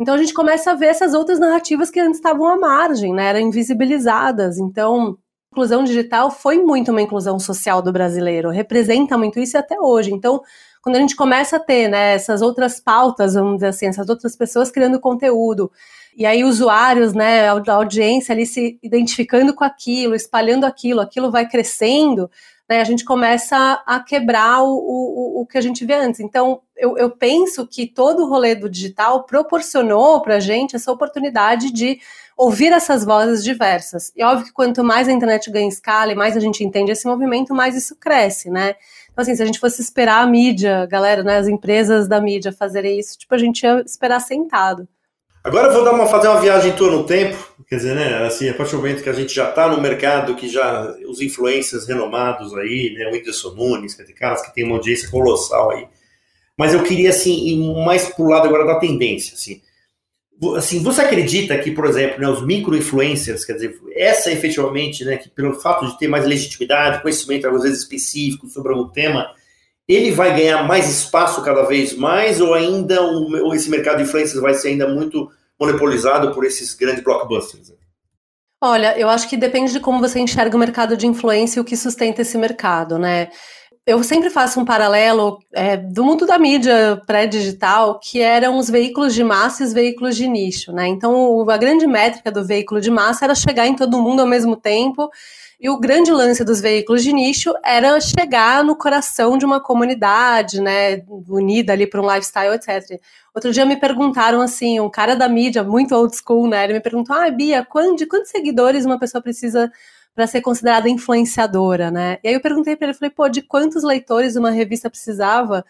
Então 0.00 0.14
a 0.14 0.18
gente 0.18 0.32
começa 0.32 0.70
a 0.70 0.74
ver 0.74 0.86
essas 0.86 1.12
outras 1.12 1.38
narrativas 1.38 1.90
que 1.90 2.00
antes 2.00 2.16
estavam 2.16 2.46
à 2.46 2.56
margem, 2.56 3.12
né? 3.12 3.26
Eram 3.26 3.40
invisibilizadas. 3.40 4.58
Então, 4.58 5.18
inclusão 5.52 5.84
digital 5.84 6.30
foi 6.30 6.58
muito 6.58 6.90
uma 6.90 7.02
inclusão 7.02 7.38
social 7.38 7.82
do 7.82 7.92
brasileiro, 7.92 8.50
representa 8.50 9.18
muito 9.18 9.38
isso 9.38 9.58
até 9.58 9.78
hoje. 9.78 10.12
Então, 10.12 10.40
quando 10.80 10.96
a 10.96 11.00
gente 11.00 11.14
começa 11.14 11.56
a 11.56 11.60
ter 11.60 11.88
né, 11.88 12.14
essas 12.14 12.40
outras 12.40 12.80
pautas, 12.80 13.34
vamos 13.34 13.56
dizer 13.56 13.66
assim, 13.66 13.86
essas 13.86 14.08
outras 14.08 14.34
pessoas 14.34 14.70
criando 14.70 14.98
conteúdo, 14.98 15.70
e 16.16 16.24
aí 16.24 16.44
usuários, 16.44 17.12
né, 17.12 17.48
a 17.48 17.74
audiência 17.74 18.32
ali 18.32 18.46
se 18.46 18.78
identificando 18.82 19.54
com 19.54 19.64
aquilo, 19.64 20.14
espalhando 20.14 20.64
aquilo, 20.64 21.00
aquilo 21.00 21.30
vai 21.30 21.46
crescendo, 21.46 22.30
né, 22.70 22.80
a 22.80 22.84
gente 22.84 23.04
começa 23.04 23.82
a 23.84 23.98
quebrar 23.98 24.62
o, 24.62 24.70
o, 24.70 25.40
o 25.40 25.46
que 25.46 25.58
a 25.58 25.60
gente 25.60 25.84
vê 25.84 25.94
antes. 25.94 26.20
Então, 26.20 26.60
eu, 26.76 26.96
eu 26.96 27.10
penso 27.10 27.66
que 27.66 27.84
todo 27.84 28.22
o 28.22 28.28
rolê 28.28 28.54
do 28.54 28.70
digital 28.70 29.24
proporcionou 29.24 30.22
para 30.22 30.36
a 30.36 30.40
gente 30.40 30.76
essa 30.76 30.92
oportunidade 30.92 31.72
de 31.72 31.98
ouvir 32.36 32.72
essas 32.72 33.04
vozes 33.04 33.42
diversas. 33.42 34.12
E 34.16 34.22
óbvio 34.22 34.46
que 34.46 34.52
quanto 34.52 34.84
mais 34.84 35.08
a 35.08 35.12
internet 35.12 35.50
ganha 35.50 35.68
escala 35.68 36.12
e 36.12 36.14
mais 36.14 36.36
a 36.36 36.40
gente 36.40 36.62
entende 36.62 36.92
esse 36.92 37.08
movimento, 37.08 37.52
mais 37.52 37.74
isso 37.74 37.96
cresce, 37.96 38.48
né? 38.48 38.76
Então, 39.10 39.22
assim, 39.22 39.34
se 39.34 39.42
a 39.42 39.46
gente 39.46 39.58
fosse 39.58 39.82
esperar 39.82 40.22
a 40.22 40.26
mídia, 40.26 40.86
galera, 40.86 41.24
né, 41.24 41.38
as 41.38 41.48
empresas 41.48 42.06
da 42.06 42.20
mídia 42.20 42.52
fazerem 42.52 43.00
isso, 43.00 43.18
tipo, 43.18 43.34
a 43.34 43.38
gente 43.38 43.64
ia 43.64 43.82
esperar 43.84 44.20
sentado. 44.20 44.86
Agora 45.42 45.68
eu 45.68 45.72
vou 45.72 45.84
dar 45.84 45.92
uma, 45.92 46.06
fazer 46.06 46.28
uma 46.28 46.40
viagem 46.40 46.72
tua 46.76 46.90
no 46.90 47.04
tempo, 47.04 47.36
quer 47.66 47.76
dizer, 47.76 47.94
né, 47.94 48.26
assim, 48.26 48.50
a 48.50 48.54
partir 48.54 48.72
do 48.72 48.76
momento 48.76 49.02
que 49.02 49.08
a 49.08 49.14
gente 49.14 49.34
já 49.34 49.48
está 49.48 49.68
no 49.68 49.80
mercado, 49.80 50.34
que 50.34 50.46
já 50.46 50.94
os 51.08 51.22
influencers 51.22 51.86
renomados 51.86 52.54
aí, 52.54 52.92
né, 52.94 53.06
o 53.08 53.12
Whindersson 53.12 53.54
Nunes, 53.54 53.94
que 53.94 54.04
tem 54.04 54.14
caras 54.14 54.42
que 54.42 54.54
tem 54.54 54.64
uma 54.64 54.76
audiência 54.76 55.08
colossal 55.08 55.70
aí. 55.70 55.86
Mas 56.58 56.74
eu 56.74 56.82
queria, 56.82 57.08
assim, 57.08 57.32
ir 57.32 57.84
mais 57.86 58.06
pro 58.10 58.28
lado 58.28 58.46
agora 58.46 58.66
da 58.66 58.78
tendência, 58.78 59.32
assim. 59.32 59.62
Assim, 60.56 60.82
você 60.82 61.00
acredita 61.00 61.56
que, 61.56 61.70
por 61.70 61.86
exemplo, 61.86 62.20
né, 62.20 62.28
os 62.28 62.44
micro-influencers, 62.44 63.42
quer 63.46 63.54
dizer, 63.54 63.78
essa 63.94 64.30
efetivamente, 64.30 65.06
né, 65.06 65.16
que 65.16 65.30
pelo 65.30 65.54
fato 65.54 65.86
de 65.86 65.98
ter 65.98 66.06
mais 66.06 66.26
legitimidade, 66.26 67.00
conhecimento, 67.00 67.48
às 67.48 67.62
vezes 67.62 67.78
específico 67.78 68.46
sobre 68.46 68.72
algum 68.72 68.88
tema, 68.88 69.30
ele 69.94 70.12
vai 70.12 70.36
ganhar 70.36 70.62
mais 70.62 70.88
espaço 70.88 71.42
cada 71.42 71.62
vez 71.62 71.96
mais 71.96 72.40
ou 72.40 72.54
ainda 72.54 73.02
o, 73.02 73.54
esse 73.54 73.68
mercado 73.68 73.96
de 73.96 74.04
influencers 74.04 74.40
vai 74.40 74.54
ser 74.54 74.68
ainda 74.68 74.88
muito 74.88 75.30
monopolizado 75.58 76.32
por 76.32 76.44
esses 76.44 76.74
grandes 76.74 77.02
blockbusters? 77.02 77.72
Olha, 78.62 78.98
eu 78.98 79.08
acho 79.08 79.28
que 79.28 79.36
depende 79.36 79.72
de 79.72 79.80
como 79.80 80.00
você 80.00 80.20
enxerga 80.20 80.56
o 80.56 80.60
mercado 80.60 80.96
de 80.96 81.06
influência 81.06 81.58
e 81.58 81.62
o 81.62 81.64
que 81.64 81.76
sustenta 81.76 82.22
esse 82.22 82.36
mercado, 82.36 82.98
né? 82.98 83.28
Eu 83.86 84.04
sempre 84.04 84.28
faço 84.28 84.60
um 84.60 84.64
paralelo 84.64 85.38
é, 85.52 85.76
do 85.76 86.04
mundo 86.04 86.26
da 86.26 86.38
mídia 86.38 87.00
pré-digital, 87.06 87.98
que 87.98 88.20
eram 88.20 88.58
os 88.58 88.68
veículos 88.68 89.14
de 89.14 89.24
massa 89.24 89.62
e 89.62 89.66
os 89.66 89.72
veículos 89.72 90.14
de 90.14 90.28
nicho, 90.28 90.72
né? 90.72 90.86
Então, 90.86 91.48
a 91.48 91.56
grande 91.56 91.86
métrica 91.86 92.30
do 92.30 92.44
veículo 92.44 92.80
de 92.80 92.90
massa 92.90 93.24
era 93.24 93.34
chegar 93.34 93.66
em 93.66 93.74
todo 93.74 94.00
mundo 94.00 94.20
ao 94.20 94.26
mesmo 94.26 94.54
tempo 94.54 95.10
e 95.60 95.68
o 95.68 95.78
grande 95.78 96.10
lance 96.10 96.42
dos 96.42 96.60
veículos 96.60 97.02
de 97.02 97.12
nicho 97.12 97.52
era 97.62 98.00
chegar 98.00 98.64
no 98.64 98.74
coração 98.74 99.36
de 99.36 99.44
uma 99.44 99.60
comunidade, 99.60 100.60
né, 100.60 101.02
unida 101.28 101.74
ali 101.74 101.86
para 101.86 102.00
um 102.00 102.06
lifestyle, 102.06 102.54
etc. 102.54 102.98
Outro 103.34 103.52
dia 103.52 103.66
me 103.66 103.76
perguntaram 103.76 104.40
assim, 104.40 104.80
um 104.80 104.88
cara 104.88 105.14
da 105.14 105.28
mídia, 105.28 105.62
muito 105.62 105.94
old 105.94 106.16
school, 106.16 106.48
né, 106.48 106.64
ele 106.64 106.72
me 106.72 106.80
perguntou, 106.80 107.14
ah, 107.14 107.30
Bia, 107.30 107.66
de 107.96 108.06
quantos 108.06 108.30
seguidores 108.30 108.86
uma 108.86 108.98
pessoa 108.98 109.20
precisa 109.22 109.70
para 110.14 110.26
ser 110.26 110.40
considerada 110.40 110.88
influenciadora, 110.88 111.90
né? 111.90 112.18
E 112.24 112.28
aí 112.28 112.34
eu 112.34 112.40
perguntei 112.40 112.74
para 112.74 112.88
ele, 112.88 112.94
falei, 112.94 113.10
pô, 113.10 113.28
de 113.28 113.42
quantos 113.42 113.84
leitores 113.84 114.36
uma 114.36 114.50
revista 114.50 114.90
precisava 114.90 115.64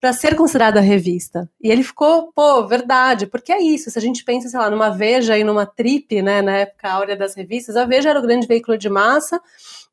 para 0.00 0.12
ser 0.12 0.34
considerada 0.34 0.80
revista. 0.80 1.48
E 1.62 1.70
ele 1.70 1.82
ficou, 1.82 2.32
pô, 2.34 2.66
verdade, 2.66 3.26
porque 3.26 3.52
é 3.52 3.60
isso. 3.60 3.90
Se 3.90 3.98
a 3.98 4.02
gente 4.02 4.24
pensa, 4.24 4.48
sei 4.48 4.58
lá, 4.58 4.70
numa 4.70 4.88
Veja 4.90 5.36
e 5.36 5.44
numa 5.44 5.66
Trip, 5.66 6.22
né, 6.22 6.40
na 6.40 6.56
época 6.58 6.90
áurea 6.90 7.16
das 7.16 7.34
revistas, 7.34 7.76
a 7.76 7.84
Veja 7.84 8.10
era 8.10 8.18
o 8.18 8.22
grande 8.22 8.46
veículo 8.46 8.78
de 8.78 8.88
massa 8.88 9.40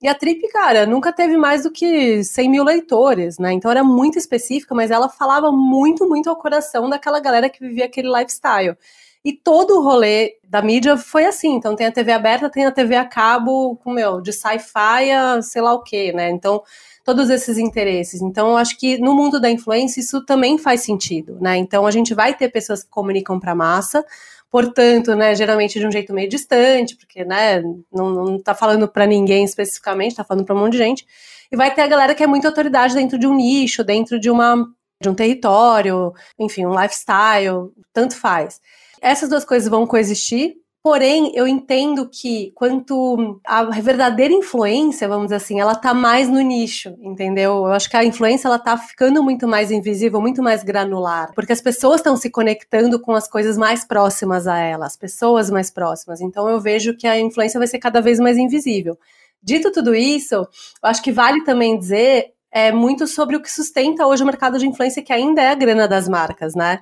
e 0.02 0.08
a 0.08 0.14
Trip, 0.14 0.48
cara, 0.50 0.86
nunca 0.86 1.12
teve 1.12 1.36
mais 1.36 1.64
do 1.64 1.72
que 1.72 2.24
100 2.24 2.50
mil 2.50 2.64
leitores, 2.64 3.40
né? 3.40 3.52
Então 3.52 3.72
era 3.72 3.84
muito 3.84 4.18
específica, 4.18 4.76
mas 4.76 4.92
ela 4.92 5.10
falava 5.10 5.52
muito, 5.52 6.08
muito 6.08 6.30
ao 6.30 6.36
coração 6.36 6.88
daquela 6.88 7.20
galera 7.20 7.50
que 7.50 7.60
vivia 7.60 7.86
aquele 7.86 8.08
lifestyle. 8.08 8.78
E 9.26 9.34
todo 9.34 9.72
o 9.78 9.82
rolê 9.82 10.38
da 10.44 10.62
mídia 10.62 10.96
foi 10.98 11.26
assim. 11.26 11.56
Então 11.56 11.76
tem 11.76 11.88
a 11.88 11.92
TV 11.92 12.12
aberta, 12.12 12.50
tem 12.50 12.66
a 12.66 12.72
TV 12.72 12.96
a 12.96 13.06
cabo, 13.06 13.76
com 13.78 13.92
meu, 13.92 14.22
de 14.22 14.32
sci-fi 14.32 15.12
a 15.12 15.42
sei 15.42 15.62
lá 15.64 15.74
o 15.74 15.82
quê, 15.82 16.14
né? 16.14 16.30
Então 16.30 16.62
todos 17.08 17.30
esses 17.30 17.58
interesses. 17.58 18.22
Então, 18.22 18.50
eu 18.50 18.58
acho 18.58 18.78
que 18.78 18.98
no 18.98 19.16
mundo 19.16 19.40
da 19.40 19.50
influência 19.50 20.02
isso 20.02 20.26
também 20.26 20.58
faz 20.58 20.82
sentido, 20.82 21.38
né? 21.40 21.56
Então, 21.56 21.88
a 21.88 21.92
gente 21.92 22.14
vai 22.14 22.36
ter 22.36 22.50
pessoas 22.50 22.84
que 22.84 22.90
comunicam 22.90 23.40
para 23.40 23.54
a 23.54 23.56
massa, 23.56 24.04
portanto, 24.52 25.16
né, 25.16 25.34
geralmente 25.34 25.80
de 25.80 25.88
um 25.88 25.92
jeito 25.92 26.14
meio 26.14 26.28
distante, 26.28 26.98
porque, 26.98 27.24
né, 27.24 27.62
não, 27.90 28.10
não 28.10 28.38
tá 28.44 28.54
falando 28.54 28.90
para 28.90 29.06
ninguém 29.08 29.46
especificamente, 29.46 30.18
tá 30.18 30.24
falando 30.26 30.44
para 30.44 30.54
um 30.54 30.60
monte 30.60 30.74
de 30.74 30.80
gente. 30.80 31.08
E 31.50 31.56
vai 31.56 31.74
ter 31.74 31.84
a 31.84 31.88
galera 31.88 32.14
que 32.14 32.24
é 32.24 32.28
muita 32.28 32.50
autoridade 32.50 32.94
dentro 32.94 33.18
de 33.18 33.26
um 33.26 33.34
nicho, 33.34 33.86
dentro 33.86 34.20
de 34.20 34.30
uma 34.30 34.68
de 35.02 35.08
um 35.08 35.16
território, 35.16 36.12
enfim, 36.38 36.66
um 36.66 36.78
lifestyle, 36.78 37.72
tanto 37.94 38.18
faz. 38.18 38.60
Essas 39.02 39.30
duas 39.30 39.46
coisas 39.46 39.70
vão 39.70 39.88
coexistir, 39.88 40.56
Porém, 40.84 41.32
eu 41.36 41.48
entendo 41.48 42.08
que 42.08 42.52
quanto 42.56 43.42
a 43.44 43.64
verdadeira 43.64 44.34
influência, 44.34 45.08
vamos 45.08 45.26
dizer 45.26 45.36
assim, 45.36 45.60
ela 45.60 45.76
tá 45.76 45.94
mais 45.94 46.30
no 46.30 46.40
nicho, 46.40 46.96
entendeu? 47.02 47.58
Eu 47.58 47.74
acho 47.74 47.90
que 47.90 47.98
a 47.98 48.06
influência 48.06 48.48
ela 48.48 48.58
tá 48.58 48.78
ficando 48.78 49.22
muito 49.22 49.48
mais 49.48 49.70
invisível, 49.70 50.22
muito 50.22 50.42
mais 50.42 50.64
granular, 50.64 51.34
porque 51.36 51.52
as 51.52 51.60
pessoas 51.60 51.98
estão 52.00 52.16
se 52.16 52.30
conectando 52.30 53.02
com 53.02 53.14
as 53.14 53.28
coisas 53.28 53.58
mais 53.58 53.84
próximas 53.84 54.48
a 54.48 54.58
ela, 54.58 54.86
as 54.86 54.96
pessoas 54.96 55.50
mais 55.50 55.70
próximas. 55.70 56.22
Então 56.22 56.48
eu 56.48 56.62
vejo 56.62 56.96
que 56.96 57.08
a 57.08 57.20
influência 57.20 57.60
vai 57.60 57.68
ser 57.68 57.80
cada 57.80 58.00
vez 58.00 58.20
mais 58.20 58.38
invisível. 58.38 58.98
Dito 59.44 59.72
tudo 59.72 59.94
isso, 59.94 60.36
eu 60.36 60.48
acho 60.84 61.02
que 61.02 61.12
vale 61.12 61.44
também 61.44 61.78
dizer 61.78 62.34
é 62.50 62.72
muito 62.72 63.06
sobre 63.06 63.36
o 63.36 63.42
que 63.42 63.52
sustenta 63.52 64.08
hoje 64.08 64.24
o 64.24 64.26
mercado 64.26 64.58
de 64.58 64.66
influência, 64.66 65.04
que 65.04 65.12
ainda 65.14 65.42
é 65.42 65.50
a 65.50 65.56
grana 65.56 65.88
das 65.88 66.08
marcas, 66.08 66.56
né? 66.56 66.80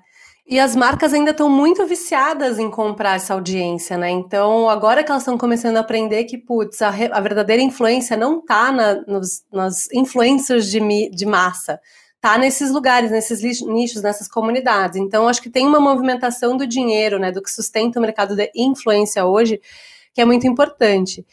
E 0.48 0.60
as 0.60 0.76
marcas 0.76 1.12
ainda 1.12 1.32
estão 1.32 1.50
muito 1.50 1.84
viciadas 1.88 2.60
em 2.60 2.70
comprar 2.70 3.16
essa 3.16 3.34
audiência, 3.34 3.98
né? 3.98 4.12
Então, 4.12 4.70
agora 4.70 5.04
que 5.04 5.10
elas 5.10 5.24
estão 5.24 5.40
começando 5.40 5.78
a 5.78 5.80
aprender 5.80 6.26
que, 6.26 6.38
putz, 6.38 6.84
a, 6.84 6.90
a 6.90 7.20
verdadeira 7.20 7.64
influência 7.64 8.16
não 8.16 8.40
está 8.40 8.72
na, 8.72 8.94
nos, 9.08 9.44
nas 9.52 9.92
influencers 9.92 10.70
de, 10.70 11.10
de 11.10 11.26
massa, 11.26 11.80
tá 12.22 12.38
nesses 12.38 12.70
lugares, 12.70 13.10
nesses 13.10 13.42
nichos, 13.64 14.04
nessas 14.04 14.28
comunidades. 14.28 14.98
Então, 14.98 15.28
acho 15.28 15.42
que 15.42 15.50
tem 15.50 15.66
uma 15.66 15.80
movimentação 15.80 16.56
do 16.56 16.68
dinheiro, 16.68 17.18
né, 17.18 17.32
do 17.32 17.42
que 17.42 17.50
sustenta 17.50 17.98
o 17.98 18.02
mercado 18.02 18.36
de 18.36 18.52
influência 18.56 19.26
hoje, 19.26 19.60
que 20.14 20.22
é 20.22 20.26
muito 20.26 20.46
importante. 20.46 21.26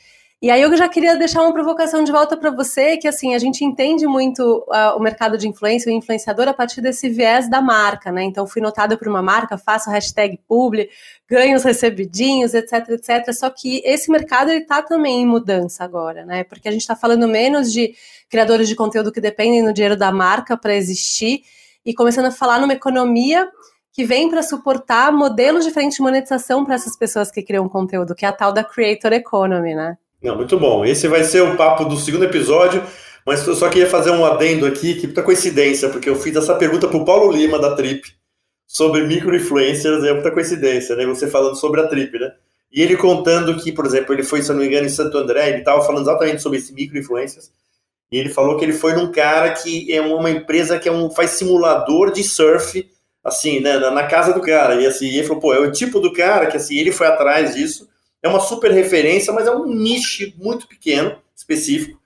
E 0.42 0.50
aí 0.50 0.61
eu 0.61 0.76
já 0.76 0.88
queria 0.88 1.14
deixar 1.14 1.40
uma 1.40 1.52
provocação 1.52 2.02
de 2.02 2.11
volta 2.11 2.37
para 2.37 2.50
você, 2.50 2.96
que 2.96 3.07
assim, 3.07 3.33
a 3.33 3.38
gente 3.38 3.64
entende 3.64 4.09
muito 4.09 4.66
uh, 4.66 4.96
o 4.96 4.98
mercado 4.98 5.38
de 5.38 5.46
influência, 5.46 5.88
o 5.88 5.94
influenciador, 5.94 6.48
a 6.48 6.52
partir 6.52 6.81
desse 6.81 7.09
viés 7.09 7.48
da 7.48 7.62
marca, 7.62 8.11
né? 8.11 8.24
Então, 8.24 8.44
fui 8.44 8.61
notada 8.61 8.96
por 8.96 9.07
uma 9.07 9.22
marca, 9.22 9.57
faço 9.57 9.88
hashtag 9.88 10.40
publi, 10.48 10.90
ganho 11.28 11.55
os 11.55 11.62
recebidinhos, 11.62 12.55
etc, 12.55 12.88
etc. 12.88 13.33
Só 13.33 13.48
que 13.50 13.83
esse 13.85 14.11
mercado, 14.11 14.50
ele 14.50 14.62
tá 14.62 14.83
também 14.83 15.22
em 15.22 15.26
mudança 15.26 15.85
agora, 15.85 16.26
né? 16.26 16.42
Porque 16.42 16.66
a 16.68 16.72
gente 16.72 16.81
está 16.81 16.96
falando 16.96 17.28
menos 17.28 17.72
de 17.72 17.94
criadores 18.28 18.66
de 18.66 18.74
conteúdo 18.74 19.12
que 19.12 19.20
dependem 19.20 19.64
do 19.64 19.72
dinheiro 19.72 19.96
da 19.96 20.11
marca 20.11 20.57
para 20.57 20.74
existir 20.74 21.44
e 21.87 21.94
começando 21.94 22.26
a 22.26 22.33
falar 22.33 22.59
numa 22.59 22.72
economia 22.72 23.48
que 23.92 24.05
vem 24.05 24.28
para 24.28 24.42
suportar 24.42 25.12
modelos 25.12 25.64
diferentes 25.64 25.98
de 25.98 26.02
monetização 26.02 26.64
para 26.64 26.74
essas 26.74 26.96
pessoas 26.96 27.31
que 27.31 27.42
criam 27.42 27.68
conteúdo, 27.68 28.12
que 28.12 28.26
é 28.26 28.28
a 28.28 28.33
tal 28.33 28.52
da 28.52 28.64
creator 28.64 29.12
economy, 29.12 29.76
né? 29.76 29.96
Não, 30.22 30.37
muito 30.37 30.58
bom. 30.58 30.85
Esse 30.85 31.08
vai 31.08 31.24
ser 31.24 31.42
o 31.42 31.56
papo 31.56 31.85
do 31.85 31.96
segundo 31.96 32.24
episódio, 32.24 32.82
mas 33.26 33.46
eu 33.46 33.54
só 33.54 33.68
queria 33.68 33.88
fazer 33.88 34.11
um 34.11 34.24
adendo 34.24 34.66
aqui, 34.66 34.94
que 34.94 35.06
muita 35.06 35.22
coincidência, 35.22 35.88
porque 35.88 36.08
eu 36.08 36.16
fiz 36.16 36.37
essa 36.37 36.54
pergunta 36.54 36.87
para 36.87 36.96
o 36.96 37.04
Paulo 37.04 37.32
Lima 37.32 37.58
da 37.58 37.74
Trip 37.74 38.02
sobre 38.66 39.04
micro-influencers, 39.04 40.04
é 40.04 40.12
muita 40.12 40.30
coincidência, 40.30 40.94
né? 40.94 41.04
Você 41.06 41.26
falando 41.26 41.56
sobre 41.56 41.80
a 41.80 41.88
Trip, 41.88 42.18
né? 42.18 42.32
E 42.72 42.80
ele 42.80 42.96
contando 42.96 43.54
que, 43.56 43.72
por 43.72 43.85
exemplo, 43.85 44.14
ele 44.14 44.22
foi, 44.22 44.42
se 44.42 44.50
eu 44.50 44.54
não 44.54 44.62
me 44.62 44.68
engano, 44.68 44.87
em 44.87 44.90
Santo 44.90 45.18
André, 45.18 45.50
ele 45.50 45.58
estava 45.58 45.82
falando 45.82 46.02
exatamente 46.02 46.40
sobre 46.40 46.58
esse 46.58 46.72
micro-influencers, 46.72 47.50
e 48.11 48.18
ele 48.18 48.28
falou 48.28 48.56
que 48.56 48.64
ele 48.64 48.72
foi 48.72 48.94
num 48.94 49.11
cara 49.11 49.52
que 49.52 49.92
é 49.92 50.00
uma 50.00 50.30
empresa 50.30 50.78
que 50.78 50.88
é 50.88 50.92
um, 50.92 51.11
faz 51.11 51.30
simulador 51.30 52.12
de 52.12 52.22
surf, 52.22 52.88
assim, 53.24 53.61
né, 53.61 53.78
na, 53.78 53.90
na 53.90 54.06
casa 54.06 54.32
do 54.32 54.40
cara. 54.40 54.74
E 54.76 54.87
assim, 54.87 55.08
ele 55.08 55.26
falou, 55.26 55.40
pô, 55.40 55.54
é 55.54 55.58
o 55.58 55.72
tipo 55.72 55.98
do 55.98 56.12
cara 56.12 56.46
que 56.46 56.56
assim, 56.56 56.76
ele 56.76 56.92
foi 56.92 57.06
atrás 57.06 57.54
disso, 57.54 57.88
é 58.22 58.28
uma 58.28 58.40
super 58.40 58.70
referência, 58.70 59.32
mas 59.32 59.46
é 59.46 59.50
um 59.50 59.66
nicho 59.66 60.32
muito 60.38 60.68
pequeno, 60.68 61.16
específico. 61.35 61.98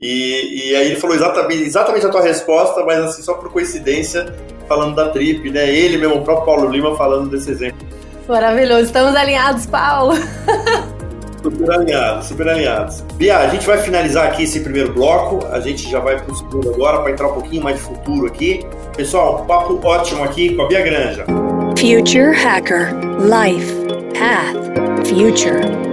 E, 0.00 0.70
e 0.70 0.76
aí 0.76 0.86
ele 0.88 0.96
falou 0.96 1.14
exatamente, 1.14 1.62
exatamente 1.62 2.04
a 2.04 2.08
tua 2.08 2.22
resposta, 2.22 2.84
mas 2.84 2.98
assim, 2.98 3.22
só 3.22 3.34
por 3.34 3.52
coincidência, 3.52 4.34
falando 4.66 4.96
da 4.96 5.10
Trip, 5.10 5.48
né? 5.50 5.72
Ele 5.72 5.96
mesmo, 5.96 6.16
o 6.16 6.24
próprio 6.24 6.44
Paulo 6.44 6.68
Lima, 6.68 6.96
falando 6.96 7.30
desse 7.30 7.52
exemplo. 7.52 7.86
Maravilhoso, 8.28 8.82
estamos 8.86 9.14
alinhados, 9.14 9.66
Paulo! 9.66 10.14
Super 11.42 11.72
alinhados, 11.72 12.26
super 12.28 12.48
alinhados. 12.48 13.00
Bia, 13.14 13.38
a 13.38 13.48
gente 13.48 13.66
vai 13.66 13.78
finalizar 13.78 14.28
aqui 14.28 14.44
esse 14.44 14.60
primeiro 14.60 14.92
bloco. 14.92 15.44
A 15.46 15.58
gente 15.58 15.90
já 15.90 15.98
vai 15.98 16.16
para 16.20 16.32
o 16.32 16.36
segundo 16.36 16.72
agora 16.72 17.00
para 17.00 17.10
entrar 17.10 17.28
um 17.28 17.34
pouquinho 17.34 17.64
mais 17.64 17.76
de 17.78 17.82
futuro 17.82 18.28
aqui. 18.28 18.64
Pessoal, 18.96 19.42
um 19.42 19.46
papo 19.46 19.80
ótimo 19.84 20.22
aqui 20.22 20.54
com 20.54 20.62
a 20.62 20.68
Bia 20.68 20.82
Granja. 20.82 21.24
Future 21.76 22.32
Hacker 22.32 22.94
Life 23.18 24.01
Path 24.14 25.08
Future. 25.08 25.91